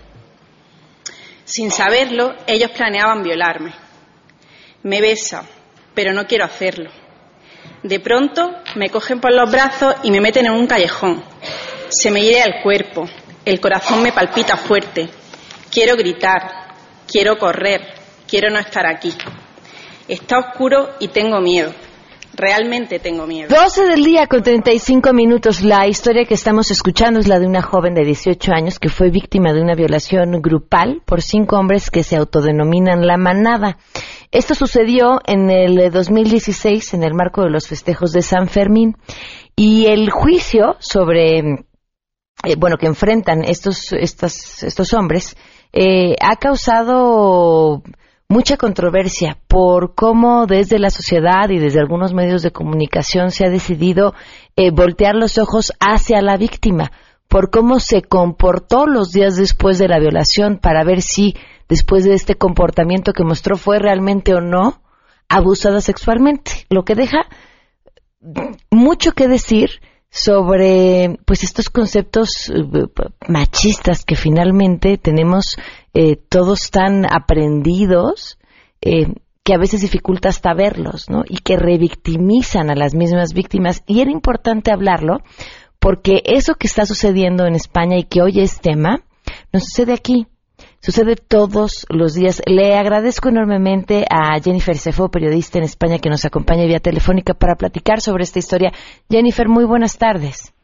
[1.44, 3.74] Sin saberlo, ellos planeaban violarme.
[4.84, 5.46] Me besa,
[5.94, 6.90] pero no quiero hacerlo.
[7.84, 11.22] De pronto me cogen por los brazos y me meten en un callejón.
[11.90, 13.10] Se me hiere el cuerpo,
[13.44, 15.10] el corazón me palpita fuerte.
[15.70, 17.94] Quiero gritar, quiero correr,
[18.26, 19.14] quiero no estar aquí.
[20.10, 21.72] Está oscuro y tengo miedo.
[22.34, 23.48] Realmente tengo miedo.
[23.48, 25.62] 12 del día con 35 minutos.
[25.62, 29.12] La historia que estamos escuchando es la de una joven de 18 años que fue
[29.12, 33.78] víctima de una violación grupal por cinco hombres que se autodenominan la manada.
[34.32, 38.98] Esto sucedió en el 2016 en el marco de los festejos de San Fermín
[39.56, 45.38] y el juicio sobre, eh, bueno, que enfrentan estos, estos hombres
[45.72, 47.84] eh, ha causado
[48.30, 53.50] mucha controversia por cómo desde la sociedad y desde algunos medios de comunicación se ha
[53.50, 54.14] decidido
[54.56, 56.92] eh, voltear los ojos hacia la víctima,
[57.28, 61.36] por cómo se comportó los días después de la violación para ver si
[61.68, 64.82] después de este comportamiento que mostró fue realmente o no
[65.28, 67.28] abusada sexualmente, lo que deja
[68.70, 72.64] mucho que decir sobre pues estos conceptos eh,
[73.28, 75.56] machistas que finalmente tenemos
[75.94, 78.40] eh, todos tan aprendidos
[78.82, 81.24] eh, que a veces dificulta hasta verlos, ¿no?
[81.28, 83.84] Y que revictimizan a las mismas víctimas.
[83.88, 85.22] Y era importante hablarlo
[85.80, 89.02] porque eso que está sucediendo en España y que hoy es tema,
[89.52, 90.28] no sucede aquí.
[90.82, 92.42] Sucede todos los días.
[92.48, 97.56] Le agradezco enormemente a Jennifer Sefo, periodista en España, que nos acompaña vía telefónica para
[97.56, 98.72] platicar sobre esta historia.
[99.10, 100.56] Jennifer, muy buenas tardes.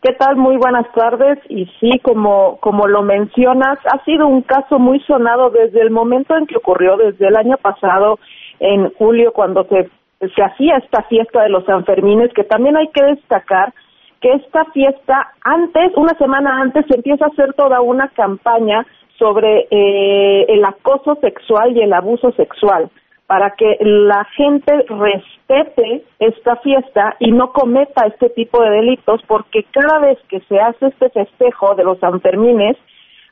[0.00, 0.36] ¿Qué tal?
[0.36, 1.38] Muy buenas tardes.
[1.50, 6.34] Y sí, como, como lo mencionas, ha sido un caso muy sonado desde el momento
[6.34, 8.18] en que ocurrió, desde el año pasado,
[8.58, 13.04] en julio, cuando se, se hacía esta fiesta de los Sanfermines, que también hay que
[13.04, 13.74] destacar
[14.22, 18.86] que esta fiesta antes, una semana antes, se empieza a hacer toda una campaña
[19.18, 22.90] sobre eh, el acoso sexual y el abuso sexual
[23.26, 29.64] para que la gente respete esta fiesta y no cometa este tipo de delitos, porque
[29.70, 32.76] cada vez que se hace este festejo de los Sanfermines,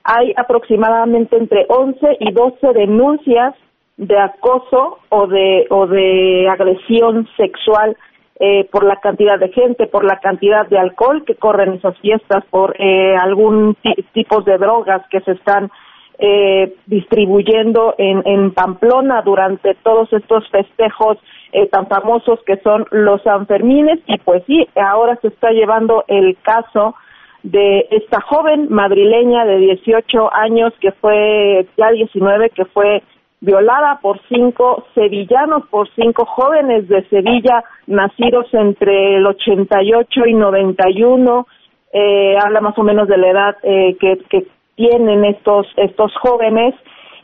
[0.04, 3.54] hay aproximadamente entre 11 y 12 denuncias
[3.98, 7.94] de acoso o de, o de agresión sexual
[8.40, 12.42] eh, por la cantidad de gente, por la cantidad de alcohol que corren esas fiestas,
[12.50, 13.76] por eh, algún
[14.12, 15.70] tipo de drogas que se están
[16.18, 21.16] eh, distribuyendo en, en, Pamplona durante todos estos festejos
[21.52, 24.00] eh, tan famosos que son los Sanfermines.
[24.06, 26.94] Y pues sí, ahora se está llevando el caso
[27.42, 33.02] de esta joven madrileña de 18 años que fue ya 19 que fue
[33.40, 41.46] violada por cinco sevillanos, por cinco jóvenes de Sevilla nacidos entre el 88 y 91
[41.92, 46.74] eh, habla más o menos de la edad eh, que, tienen estos estos jóvenes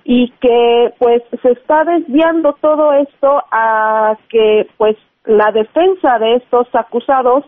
[0.05, 6.67] y que pues se está desviando todo esto a que pues la defensa de estos
[6.75, 7.47] acusados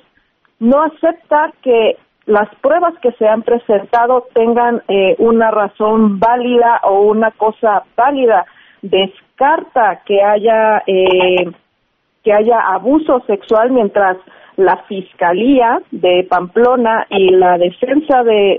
[0.60, 7.02] no acepta que las pruebas que se han presentado tengan eh, una razón válida o
[7.02, 8.46] una cosa válida
[8.82, 11.50] descarta que haya eh,
[12.24, 14.16] que haya abuso sexual mientras
[14.56, 18.58] la Fiscalía de Pamplona y la defensa de,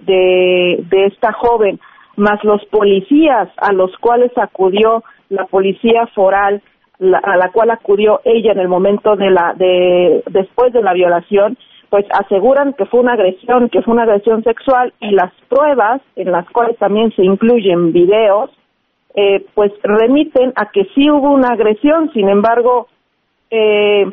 [0.90, 1.78] de, esta joven,
[2.16, 6.62] más los policías a los cuales acudió la policía foral,
[7.00, 11.58] a la cual acudió ella en el momento de la, de, después de la violación,
[11.90, 16.32] pues aseguran que fue una agresión, que fue una agresión sexual y las pruebas, en
[16.32, 18.52] las cuales también se incluyen videos,
[19.15, 22.88] eh, pues remiten a que sí hubo una agresión, sin embargo,
[23.50, 24.06] eh,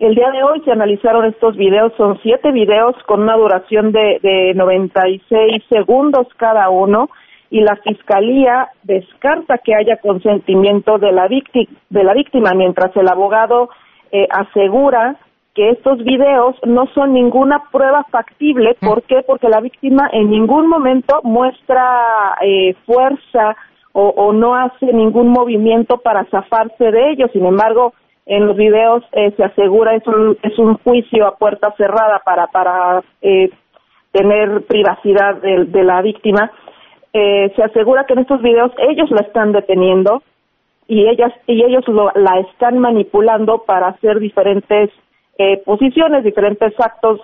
[0.00, 4.20] el día de hoy se analizaron estos videos, son siete videos con una duración de,
[4.22, 7.08] de 96 segundos cada uno
[7.50, 13.08] y la fiscalía descarta que haya consentimiento de la, víctima, de la víctima, mientras el
[13.08, 13.70] abogado
[14.12, 15.16] eh, asegura
[15.54, 18.76] que estos videos no son ninguna prueba factible.
[18.80, 18.86] Mm.
[18.86, 19.22] ¿Por qué?
[19.26, 23.56] Porque la víctima en ningún momento muestra eh, fuerza
[24.00, 27.30] o, no hace ningún movimiento para zafarse de ellos.
[27.32, 27.94] Sin embargo,
[28.26, 32.46] en los videos eh, se asegura es un es un juicio a puerta cerrada para
[32.48, 33.50] para eh,
[34.12, 36.52] tener privacidad de, la víctima
[37.12, 40.22] eh, se asegura que en estos videos ellos la están deteniendo
[40.86, 41.84] y ellas y ellos
[42.14, 44.90] la están manipulando para hacer diferentes
[45.64, 47.20] posiciones diferentes actos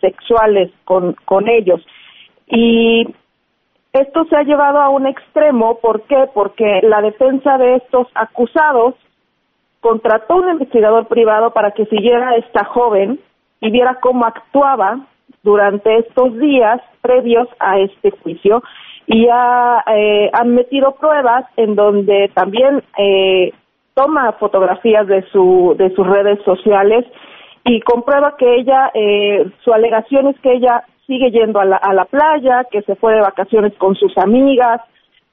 [0.00, 1.84] sexuales con con ellos
[2.46, 3.06] y
[3.92, 6.28] esto se ha llevado a un extremo ¿por qué?
[6.34, 8.94] porque la defensa de estos acusados
[9.80, 13.20] contrató un investigador privado para que siguiera a esta joven
[13.60, 15.00] y viera cómo actuaba
[15.42, 18.62] durante estos días previos a este juicio
[19.06, 23.52] y ha, eh, han metido pruebas en donde también eh,
[23.94, 27.06] toma fotografías de su de sus redes sociales
[27.64, 31.92] y comprueba que ella eh, su alegación es que ella sigue yendo a la, a
[31.94, 34.82] la playa que se fue de vacaciones con sus amigas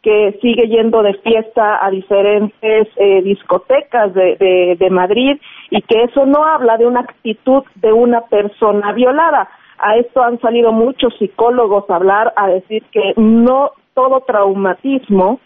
[0.01, 5.37] que sigue yendo de fiesta a diferentes eh, discotecas de, de, Madrid
[5.71, 9.49] y que eso no habla de una actitud de una persona violada.
[9.79, 15.39] A esto han salido muchos psicólogos a hablar, a decir que no todo traumatismo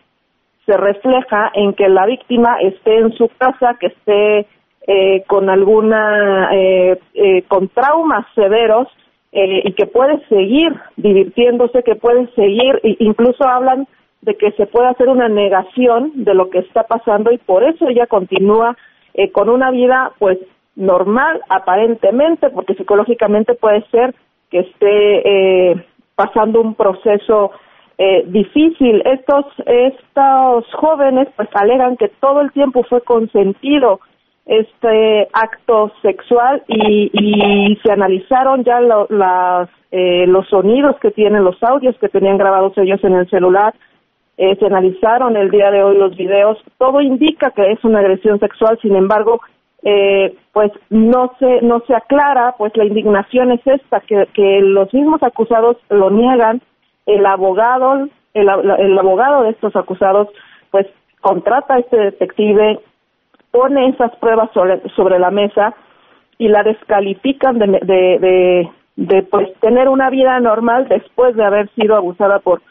[0.65, 4.45] se refleja en que la víctima esté en su casa, que esté
[4.87, 6.99] eh, con alguna, eh,
[7.47, 8.89] con traumas severos
[9.31, 13.87] y que puede seguir divirtiéndose, que puede seguir, incluso hablan
[14.21, 17.87] de que se puede hacer una negación de lo que está pasando y por eso
[17.87, 18.75] ella continúa
[19.13, 20.37] eh, con una vida pues
[20.75, 24.13] normal aparentemente porque psicológicamente puede ser
[24.49, 27.51] que esté eh, pasando un proceso
[27.97, 29.01] eh, difícil.
[29.05, 34.01] Estos estos jóvenes pues alegan que todo el tiempo fue consentido
[34.45, 41.95] este acto sexual y, y se analizaron ya las, los sonidos que tienen los audios
[41.99, 43.73] que tenían grabados ellos en el celular.
[44.41, 48.39] Eh, se analizaron el día de hoy los videos, todo indica que es una agresión
[48.39, 49.41] sexual, sin embargo,
[49.83, 54.93] eh, pues no se no se aclara, pues la indignación es esta, que, que los
[54.93, 56.61] mismos acusados lo niegan,
[57.05, 60.29] el abogado, el, el abogado de estos acusados,
[60.71, 60.87] pues
[61.19, 62.79] contrata a este detective,
[63.51, 65.75] pone esas pruebas sobre, sobre la mesa
[66.37, 71.95] y la descalifican de, de, de pues tener una vida normal después de haber sido
[71.95, 72.61] abusada por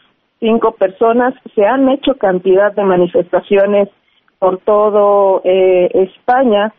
[0.40, 1.34] cinco personas.
[1.54, 3.88] Se han hecho cantidad de manifestaciones
[4.38, 6.72] por todo eh, España.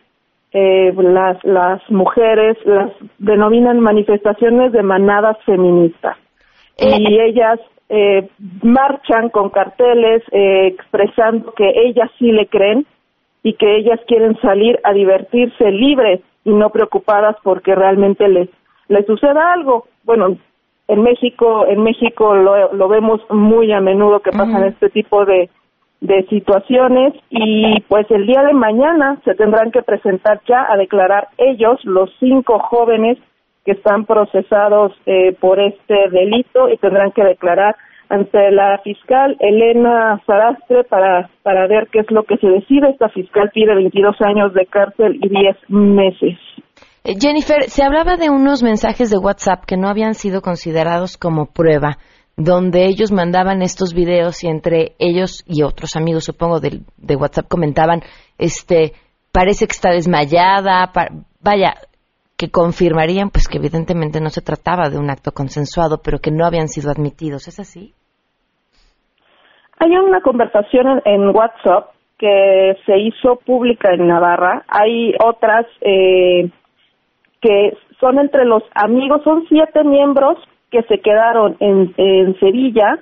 [0.52, 6.16] Eh, las, las mujeres las denominan manifestaciones de manadas feministas
[6.76, 8.28] y ellas eh,
[8.62, 12.84] marchan con carteles eh, expresando que ellas sí le creen
[13.42, 18.48] y que ellas quieren salir a divertirse libres y no preocupadas porque realmente les
[18.88, 19.86] les suceda algo.
[20.04, 20.36] Bueno,
[20.88, 25.48] en México en México lo, lo vemos muy a menudo que pasan este tipo de
[26.00, 31.28] de situaciones y pues el día de mañana se tendrán que presentar ya a declarar
[31.36, 33.18] ellos, los cinco jóvenes
[33.64, 37.76] que están procesados eh, por este delito y tendrán que declarar
[38.10, 42.90] ante la fiscal Elena Sarastre para, para ver qué es lo que se decide.
[42.90, 46.38] Esta fiscal pide 22 años de cárcel y 10 meses.
[47.04, 51.46] Eh, Jennifer, se hablaba de unos mensajes de WhatsApp que no habían sido considerados como
[51.46, 51.98] prueba
[52.36, 57.48] donde ellos mandaban estos videos y entre ellos y otros amigos, supongo, de, de WhatsApp
[57.48, 58.02] comentaban,
[58.38, 58.94] este,
[59.30, 60.90] parece que está desmayada,
[61.40, 61.74] vaya,
[62.36, 66.46] que confirmarían pues que evidentemente no se trataba de un acto consensuado, pero que no
[66.46, 67.46] habían sido admitidos.
[67.48, 67.92] ¿Es así?
[69.80, 74.62] Hay una conversación en, WhatsApp que se hizo pública en Navarra.
[74.68, 76.50] Hay otras eh,
[77.40, 80.36] que son entre los amigos, son siete miembros
[80.70, 81.94] que se quedaron en,
[82.38, 82.98] Sevilla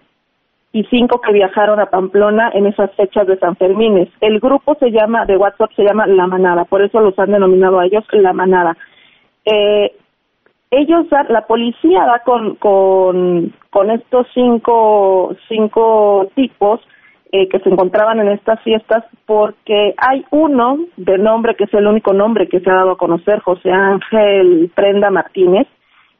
[0.73, 4.09] y cinco que viajaron a Pamplona en esas fechas de San Fermín.
[4.21, 7.81] El grupo se llama, de WhatsApp se llama La Manada, por eso los han denominado
[7.81, 8.77] a ellos La Manada.
[9.45, 9.97] Eh,
[10.71, 16.81] ellos, la policía da con, con, con estos cinco, cinco tipos
[17.33, 21.87] eh, que se encontraban en estas fiestas porque hay uno de nombre que es el
[21.87, 25.67] único nombre que se ha dado a conocer, José Ángel Prenda Martínez,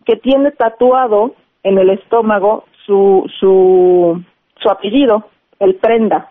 [0.05, 4.23] que tiene tatuado en el estómago su, su,
[4.57, 5.25] su apellido,
[5.61, 6.31] el prenda,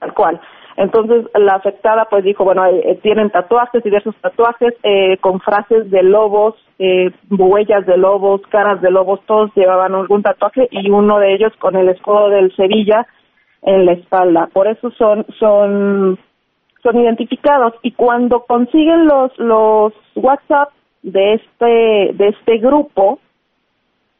[0.00, 0.40] tal cual.
[0.76, 5.90] Entonces la afectada pues dijo, bueno, eh, eh, tienen tatuajes, diversos tatuajes eh, con frases
[5.90, 11.18] de lobos, eh, huellas de lobos, caras de lobos, todos llevaban algún tatuaje y uno
[11.20, 13.06] de ellos con el escudo del Sevilla
[13.62, 14.48] en la espalda.
[14.52, 16.18] Por eso son, son,
[16.82, 20.70] son identificados y cuando consiguen los, los WhatsApp
[21.02, 23.20] de este, de este grupo,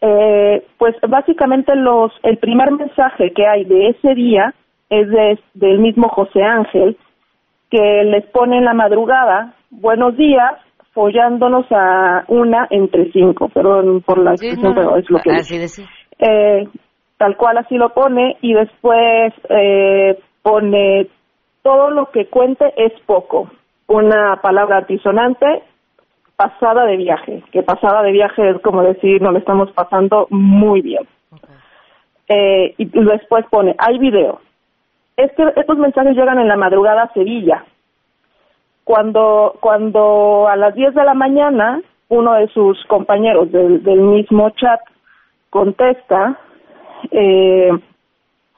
[0.00, 4.55] eh, pues básicamente los, el primer mensaje que hay de ese día
[5.01, 6.97] es de, del mismo José Ángel,
[7.70, 10.55] que les pone en la madrugada, buenos días,
[10.92, 15.82] follándonos a una entre cinco, perdón por la expresión, pero es lo que así
[16.18, 16.68] eh,
[17.16, 21.09] tal cual así lo pone, y después eh, pone
[21.62, 23.51] todo lo que cuente es poco,
[23.88, 25.62] una palabra antisonante
[26.36, 30.80] pasada de viaje, que pasada de viaje es como decir, no lo estamos pasando muy
[30.80, 31.03] bien.
[32.28, 34.40] Eh, y después pone, hay video.
[35.17, 37.65] Este, estos mensajes llegan en la madrugada a Sevilla.
[38.85, 44.81] Cuando, cuando a las 10 de la mañana uno de sus compañeros del, mismo chat
[45.51, 46.39] contesta,
[47.11, 47.71] eh,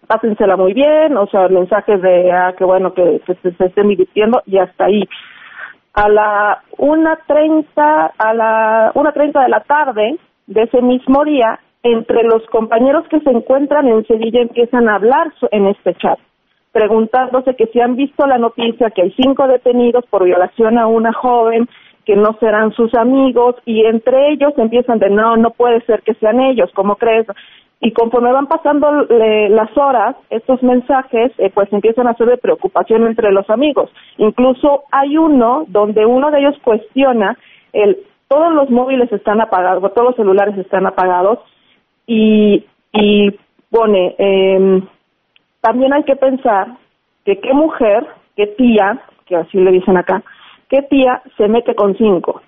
[0.07, 3.89] pásensela muy bien, o sea, mensajes de, ah, qué bueno que, que se, se estén
[3.89, 5.05] divirtiendo y hasta ahí
[5.97, 12.45] a la 1.30 a la 1.30 de la tarde de ese mismo día, entre los
[12.47, 16.19] compañeros que se encuentran en Sevilla empiezan a hablar en este chat,
[16.77, 21.11] preguntándose que si han visto la noticia que hay cinco detenidos por violación a una
[21.11, 21.67] joven,
[22.05, 26.13] que no serán sus amigos, y entre ellos empiezan de no, no puede ser que
[26.17, 27.27] sean ellos, ¿cómo crees?
[27.79, 32.39] y conforme van pasando eh, las horas, estos mensajes eh, pues empiezan a ser de
[32.39, 33.91] preocupación entre los amigos.
[34.17, 37.37] Incluso hay uno donde uno de ellos cuestiona
[37.73, 37.99] el
[38.29, 41.39] todos los móviles están apagados, todos los celulares están apagados
[42.07, 43.31] y, y
[43.71, 44.83] pone eh,
[45.67, 46.77] también hay que pensar
[47.25, 48.07] que qué mujer,
[48.37, 50.23] qué tía, que así le dicen acá,
[50.69, 52.41] qué tía se mete con cinco.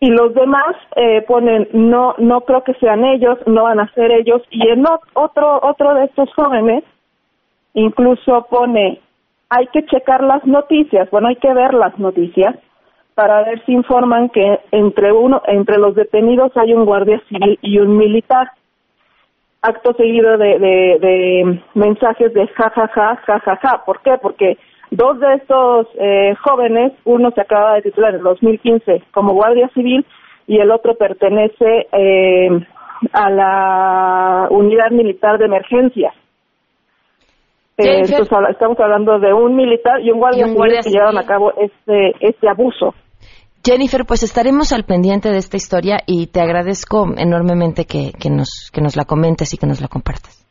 [0.00, 4.12] y los demás eh, ponen no no creo que sean ellos no van a ser
[4.12, 6.84] ellos y en otro otro de estos jóvenes
[7.74, 9.00] incluso pone
[9.48, 12.54] hay que checar las noticias bueno hay que ver las noticias
[13.14, 17.78] para ver si informan que entre uno entre los detenidos hay un guardia civil y
[17.78, 18.48] un militar
[19.64, 24.16] acto seguido de, de, de mensajes de jajaja jajaja ¿por qué?
[24.20, 24.58] porque
[24.94, 29.68] Dos de estos eh, jóvenes, uno se acaba de titular en el 2015 como guardia
[29.74, 30.06] civil
[30.46, 32.48] y el otro pertenece eh,
[33.12, 36.14] a la unidad militar de emergencia.
[37.76, 41.52] Eh, entonces estamos hablando de un militar y un guardia, civil que llevaron a cabo
[41.56, 42.94] este, este abuso.
[43.64, 48.82] Jennifer, pues estaremos al pendiente de esta historia y te agradezco enormemente que, nos, que
[48.82, 50.44] nos la comentes y que nos la compartas.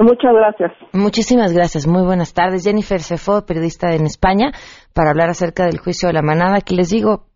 [0.00, 0.72] Muchas gracias.
[0.92, 1.86] Muchísimas gracias.
[1.86, 2.64] Muy buenas tardes.
[2.64, 4.50] Jennifer Cefo, periodista en España,
[4.92, 7.26] para hablar acerca del juicio de la manada, que les digo,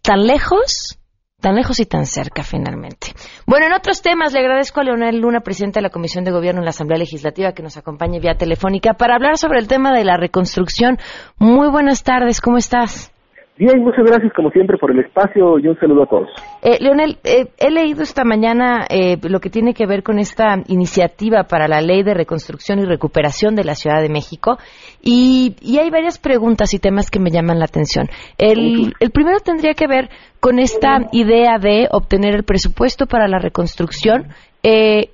[0.00, 1.00] tan lejos,
[1.40, 3.08] tan lejos y tan cerca finalmente.
[3.48, 6.60] Bueno, en otros temas, le agradezco a Leonel Luna, presidente de la Comisión de Gobierno
[6.60, 10.04] en la Asamblea Legislativa, que nos acompañe vía telefónica para hablar sobre el tema de
[10.04, 10.98] la reconstrucción.
[11.38, 13.12] Muy buenas tardes, ¿cómo estás?
[13.58, 16.28] Bien, muchas gracias como siempre por el espacio y un saludo a todos.
[16.60, 20.58] Eh, Leonel, eh, he leído esta mañana eh, lo que tiene que ver con esta
[20.66, 24.58] iniciativa para la ley de reconstrucción y recuperación de la Ciudad de México
[25.02, 28.08] y, hay varias preguntas y temas que me llaman la atención.
[28.36, 33.38] El, el, primero tendría que ver con esta idea de obtener el presupuesto para la
[33.38, 34.28] reconstrucción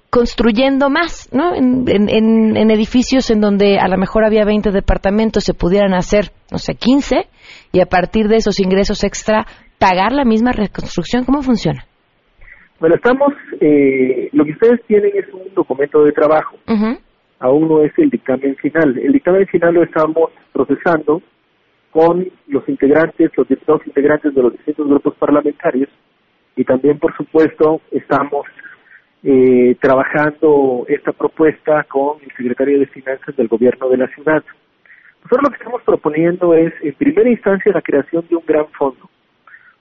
[0.09, 1.55] construyendo más, ¿no?
[1.55, 6.31] En, en, en edificios en donde a lo mejor había 20 departamentos, se pudieran hacer,
[6.51, 7.29] no sé, 15
[7.73, 9.45] y a partir de esos ingresos extra
[9.79, 11.25] pagar la misma reconstrucción?
[11.25, 11.85] ¿Cómo funciona?
[12.79, 16.57] Bueno, estamos, eh, lo que ustedes tienen es un documento de trabajo,
[17.39, 18.99] aún no es el dictamen final.
[18.99, 21.23] El dictamen final lo estamos procesando
[21.93, 25.91] con los integrantes, los diputados integrantes de los distintos grupos parlamentarios
[26.57, 28.47] y también, por supuesto, estamos
[29.23, 34.43] eh, trabajando esta propuesta con el secretario de Finanzas del Gobierno de la ciudad.
[35.25, 39.09] Nosotros lo que estamos proponiendo es, en primera instancia, la creación de un gran fondo,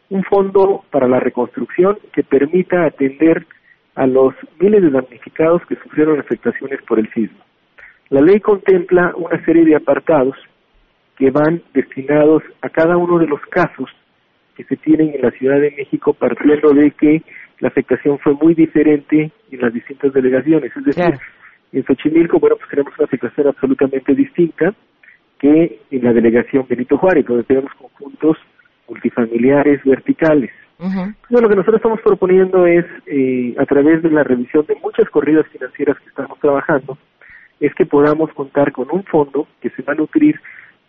[0.10, 3.46] un fondo para la reconstrucción que permita atender
[3.96, 7.40] a los miles de damnificados que sufrieron afectaciones por el sismo.
[8.10, 10.36] La ley contempla una serie de apartados
[11.18, 13.90] que van destinados a cada uno de los casos
[14.56, 17.24] que se tienen en la Ciudad de México partiendo de que
[17.60, 20.72] la afectación fue muy diferente en las distintas delegaciones.
[20.76, 21.20] Es decir,
[21.72, 24.74] en Xochimilco, bueno, pues tenemos una afectación absolutamente distinta
[25.42, 28.38] que en la delegación Benito Juárez, donde tenemos conjuntos
[28.88, 30.52] multifamiliares verticales.
[31.30, 35.48] lo que nosotros estamos proponiendo es, eh, a través de la revisión de muchas corridas
[35.48, 36.98] financieras que estamos trabajando,
[37.60, 40.40] es que podamos contar con un fondo que se va a nutrir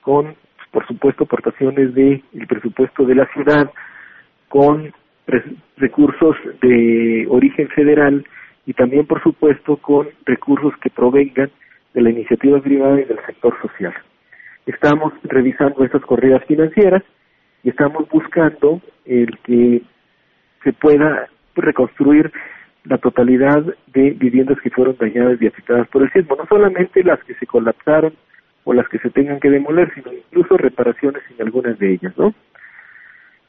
[0.03, 0.35] con,
[0.71, 3.71] por supuesto, aportaciones del presupuesto de la ciudad,
[4.49, 4.93] con
[5.79, 8.27] recursos de origen federal
[8.67, 11.51] y también, por supuesto, con recursos que provengan
[11.95, 13.95] de la iniciativa privada y del sector social.
[14.67, 17.03] Estamos revisando estas corridas financieras
[17.63, 19.83] y estamos buscando el que
[20.63, 22.33] se pueda reconstruir
[22.85, 27.23] la totalidad de viviendas que fueron dañadas y afectadas por el sismo, no solamente las
[27.25, 28.15] que se colapsaron
[28.65, 32.35] o las que se tengan que demoler, sino incluso reparaciones en algunas de ellas, ¿no?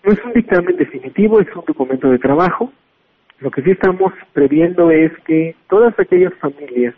[0.03, 2.71] No es un dictamen definitivo, es un documento de trabajo.
[3.39, 6.93] Lo que sí estamos previendo es que todas aquellas familias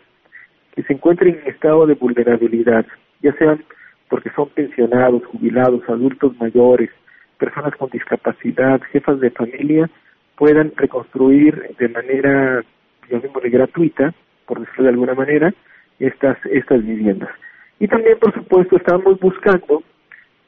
[0.74, 2.84] que se encuentren en estado de vulnerabilidad,
[3.22, 3.64] ya sean
[4.08, 6.90] porque son pensionados, jubilados, adultos mayores,
[7.38, 9.90] personas con discapacidad, jefas de familia,
[10.36, 12.64] puedan reconstruir de manera,
[13.10, 14.14] llamémosle gratuita,
[14.46, 15.52] por decirlo de alguna manera,
[15.98, 17.30] estas, estas viviendas.
[17.78, 19.82] Y también, por supuesto, estamos buscando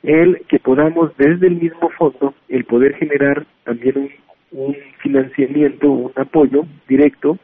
[0.03, 4.11] el que podamos desde el mismo fondo, el poder generar también un,
[4.53, 7.39] un financiamiento, un apoyo directo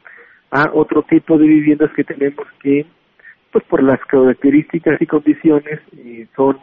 [0.51, 2.87] a otro tipo de viviendas que tenemos que
[3.55, 6.59] pues por las características y condiciones eh, son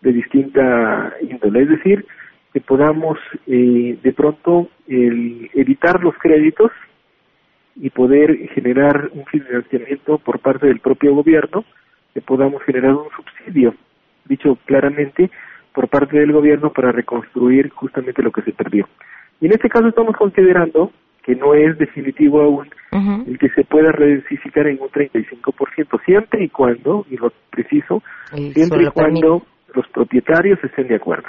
[0.00, 2.06] de distinta índole, es decir,
[2.54, 6.72] que podamos eh, de pronto evitar los créditos
[7.76, 11.62] y poder generar un financiamiento por parte del propio gobierno,
[12.14, 13.74] que podamos generar un subsidio,
[14.24, 15.30] dicho claramente,
[15.74, 18.88] por parte del gobierno para reconstruir justamente lo que se perdió.
[19.42, 20.90] Y en este caso estamos considerando
[21.24, 22.68] que no es definitivo aún
[23.26, 28.02] el que se pueda redensificar en un 35%, siempre y cuando, y lo preciso,
[28.52, 29.42] siempre y cuando
[29.74, 31.28] los propietarios estén de acuerdo,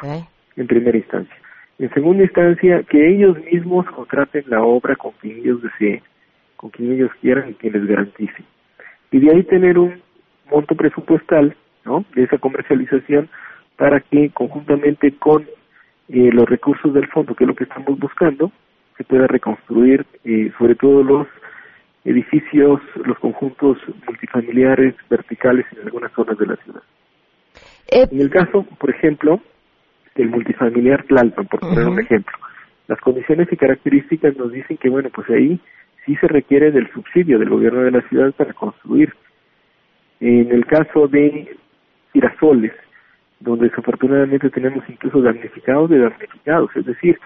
[0.56, 1.36] en primera instancia.
[1.80, 6.04] En segunda instancia, que ellos mismos contraten la obra con quien ellos deseen,
[6.56, 8.46] con quien ellos quieran y que les garanticen.
[9.12, 10.02] Y de ahí tener un
[10.52, 13.30] monto presupuestal, ¿no?, de esa comercialización
[13.76, 15.44] para que conjuntamente con
[16.10, 18.52] eh, los recursos del fondo, que es lo que estamos buscando,
[18.98, 21.28] se pueda reconstruir eh, sobre todo los
[22.04, 23.78] edificios, los conjuntos
[24.08, 26.84] multifamiliares verticales en algunas zonas de la ciudad.
[27.88, 29.42] Eh, en el caso, por ejemplo,
[30.16, 32.38] del multifamiliar Tlalpan, por poner un ejemplo,
[32.88, 35.60] las condiciones y características nos dicen que, bueno, pues ahí
[36.06, 39.14] sí se requiere del subsidio del gobierno de la ciudad para construir.
[40.20, 41.58] En el caso de
[42.14, 42.72] girasoles,
[43.40, 47.20] donde desafortunadamente tenemos incluso damnificados de damnificados, es decir,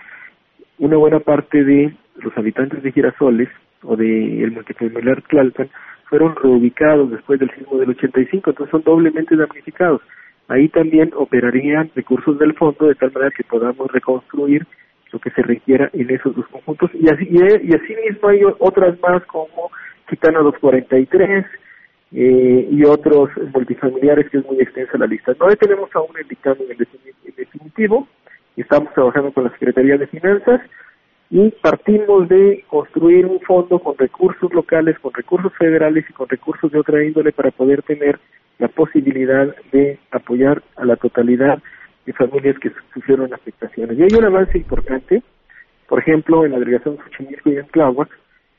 [0.80, 3.50] una buena parte de los habitantes de Girasoles
[3.84, 5.70] o de el multifamiliar Tlalpan
[6.10, 10.02] fueron reubicados después del sismo del 85, entonces son doblemente damnificados.
[10.48, 14.66] ahí también operarían recursos del fondo de tal manera que podamos reconstruir
[15.12, 19.00] lo que se requiera en esos dos conjuntos y así y, así mismo hay otras
[19.02, 19.72] más como
[20.10, 21.46] Gitana 243
[22.12, 25.34] eh, y otros multifamiliares que es muy extensa la lista.
[25.40, 28.08] No tenemos aún el dictamen en definitivo,
[28.62, 30.62] estamos trabajando con la Secretaría de Finanzas
[31.30, 36.72] y partimos de construir un fondo con recursos locales, con recursos federales y con recursos
[36.72, 38.20] de otra índole para poder tener
[38.57, 41.62] la posibilidad de apoyar a la totalidad
[42.05, 43.97] de familias que sufrieron afectaciones.
[43.97, 45.22] Y hay un avance importante,
[45.88, 47.66] por ejemplo, en la delegación de Xochimilco y en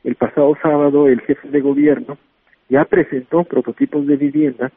[0.04, 2.16] el pasado sábado el jefe de gobierno
[2.68, 4.70] ya presentó prototipos de vivienda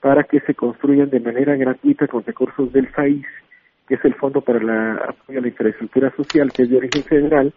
[0.00, 3.24] para que se construyan de manera gratuita con recursos del país
[3.86, 7.02] que es el Fondo para la Apoyo a la Infraestructura Social, que es de origen
[7.04, 7.52] federal,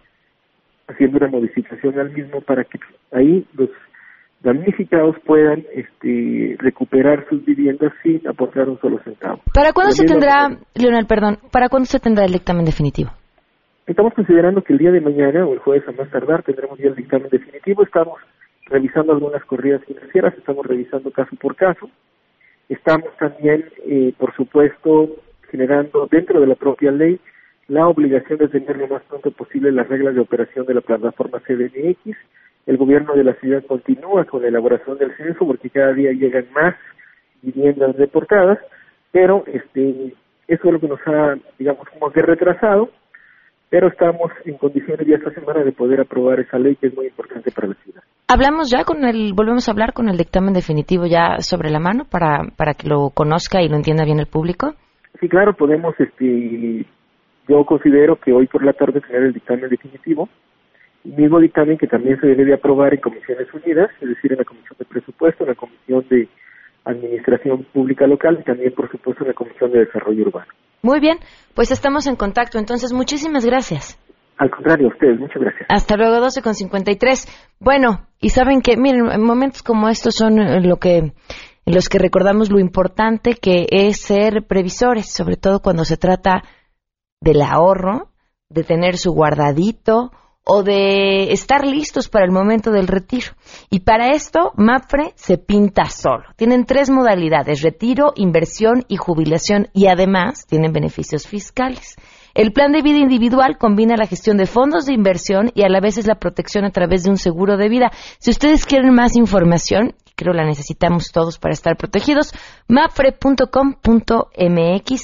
[0.88, 2.80] haciendo una modificación al mismo para que
[3.12, 3.70] ahí los
[4.42, 9.42] damnificados puedan este, recuperar sus viviendas sin aportar un solo centavo.
[9.54, 13.12] ¿Para cuándo se tendrá, Leonel, perdón, para cuándo se tendrá el dictamen definitivo?
[13.86, 16.90] Estamos considerando que el día de mañana o el jueves a más tardar tendremos ya
[16.90, 17.84] el dictamen definitivo.
[17.84, 18.20] Estamos
[18.68, 21.90] revisando algunas corridas financieras, estamos revisando caso por caso.
[22.70, 25.16] Estamos también, eh, por supuesto,
[25.50, 27.20] generando dentro de la propia ley
[27.68, 31.40] la obligación de tener lo más pronto posible las reglas de operación de la plataforma
[31.40, 32.18] CDMX.
[32.66, 36.46] El gobierno de la ciudad continúa con la elaboración del censo porque cada día llegan
[36.54, 36.76] más
[37.42, 38.60] viviendas deportadas,
[39.12, 40.14] pero este
[40.48, 42.90] eso es lo que nos ha, digamos, como que retrasado,
[43.70, 47.06] pero estamos en condiciones ya esta semana de poder aprobar esa ley que es muy
[47.06, 48.02] importante para la ciudad.
[48.28, 52.06] Hablamos ya con el, volvemos a hablar con el dictamen definitivo ya sobre la mano
[52.10, 54.74] para, para que lo conozca y lo entienda bien el público.
[55.20, 56.86] Sí, claro, podemos, este,
[57.48, 60.30] yo considero que hoy por la tarde tener el dictamen definitivo,
[61.04, 64.46] mismo dictamen que también se debe de aprobar en Comisiones Unidas, es decir, en la
[64.46, 66.28] Comisión de Presupuesto, en la Comisión de
[66.86, 70.52] Administración Pública Local y también, por supuesto, en la Comisión de Desarrollo Urbano.
[70.82, 71.18] Muy bien,
[71.56, 72.58] pues estamos en contacto.
[72.58, 74.00] Entonces, muchísimas gracias.
[74.38, 75.68] Al contrario, a ustedes, muchas gracias.
[75.70, 77.58] Hasta luego, 12 con 53.
[77.60, 81.12] Bueno, y saben que, miren, en momentos como estos son eh, lo que
[81.70, 86.42] en los que recordamos lo importante que es ser previsores, sobre todo cuando se trata
[87.22, 88.10] del ahorro,
[88.50, 90.12] de tener su guardadito
[90.44, 93.34] o de estar listos para el momento del retiro.
[93.70, 96.24] Y para esto, MAPFRE se pinta solo.
[96.38, 101.98] Tienen tres modalidades, retiro, inversión y jubilación, y además tienen beneficios fiscales.
[102.34, 105.80] El plan de vida individual combina la gestión de fondos de inversión y a la
[105.80, 107.92] vez es la protección a través de un seguro de vida.
[108.20, 112.34] Si ustedes quieren más información, creo la necesitamos todos para estar protegidos.
[112.68, 113.50] mafre.com.mx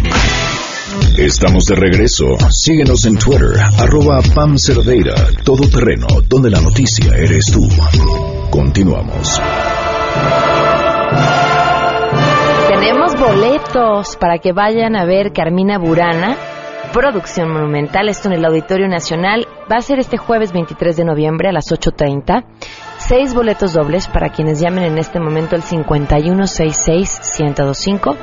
[1.18, 2.38] Estamos de regreso.
[2.49, 7.68] Síguenos en Twitter, arroba Pam Cerdeira, todo terreno, donde la noticia eres tú.
[8.49, 9.39] Continuamos.
[12.70, 16.38] Tenemos boletos para que vayan a ver Carmina Burana,
[16.91, 19.47] producción monumental, esto en el Auditorio Nacional.
[19.71, 22.45] Va a ser este jueves 23 de noviembre a las 8.30.
[22.97, 28.15] Seis boletos dobles para quienes llamen en este momento el 5166-1025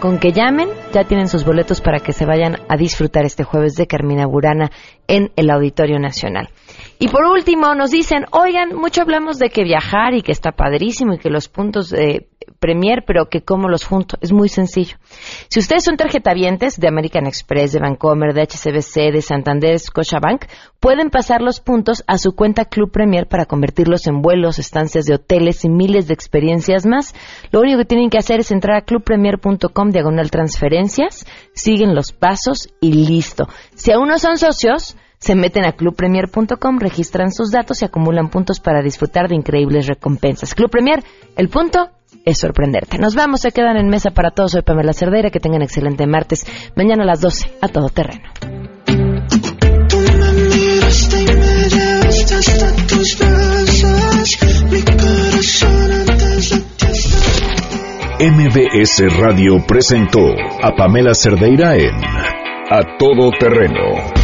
[0.00, 3.74] con que llamen, ya tienen sus boletos para que se vayan a disfrutar este jueves
[3.74, 4.70] de Carmina Burana
[5.06, 6.50] en el Auditorio Nacional.
[6.98, 11.14] Y por último, nos dicen, oigan, mucho hablamos de que viajar y que está padrísimo
[11.14, 12.28] y que los puntos de
[12.58, 14.16] Premier, pero que cómo los junto.
[14.20, 14.96] Es muy sencillo.
[15.48, 20.46] Si ustedes son tarjetavientes de American Express, de Vancomer, de HCBC, de Santander, Scotiabank,
[20.80, 25.14] pueden pasar los puntos a su cuenta Club Premier para convertirlos en vuelos, estancias de
[25.14, 27.14] hoteles y miles de experiencias más.
[27.50, 32.68] Lo único que tienen que hacer es entrar a clubpremier.com diagonal transferencias, siguen los pasos
[32.80, 33.48] y listo.
[33.74, 38.60] Si aún no son socios, se meten a clubpremier.com, registran sus datos y acumulan puntos
[38.60, 40.54] para disfrutar de increíbles recompensas.
[40.54, 41.02] Club Premier,
[41.36, 41.88] el punto
[42.26, 42.98] es sorprenderte.
[42.98, 44.52] Nos vamos, se quedan en mesa para todos.
[44.52, 46.44] Soy Pamela Cerdera, que tengan excelente martes.
[46.76, 48.28] Mañana a las 12, a todo terreno.
[58.20, 64.23] MBS Radio presentó a Pamela Cerdeira en A Todo Terreno.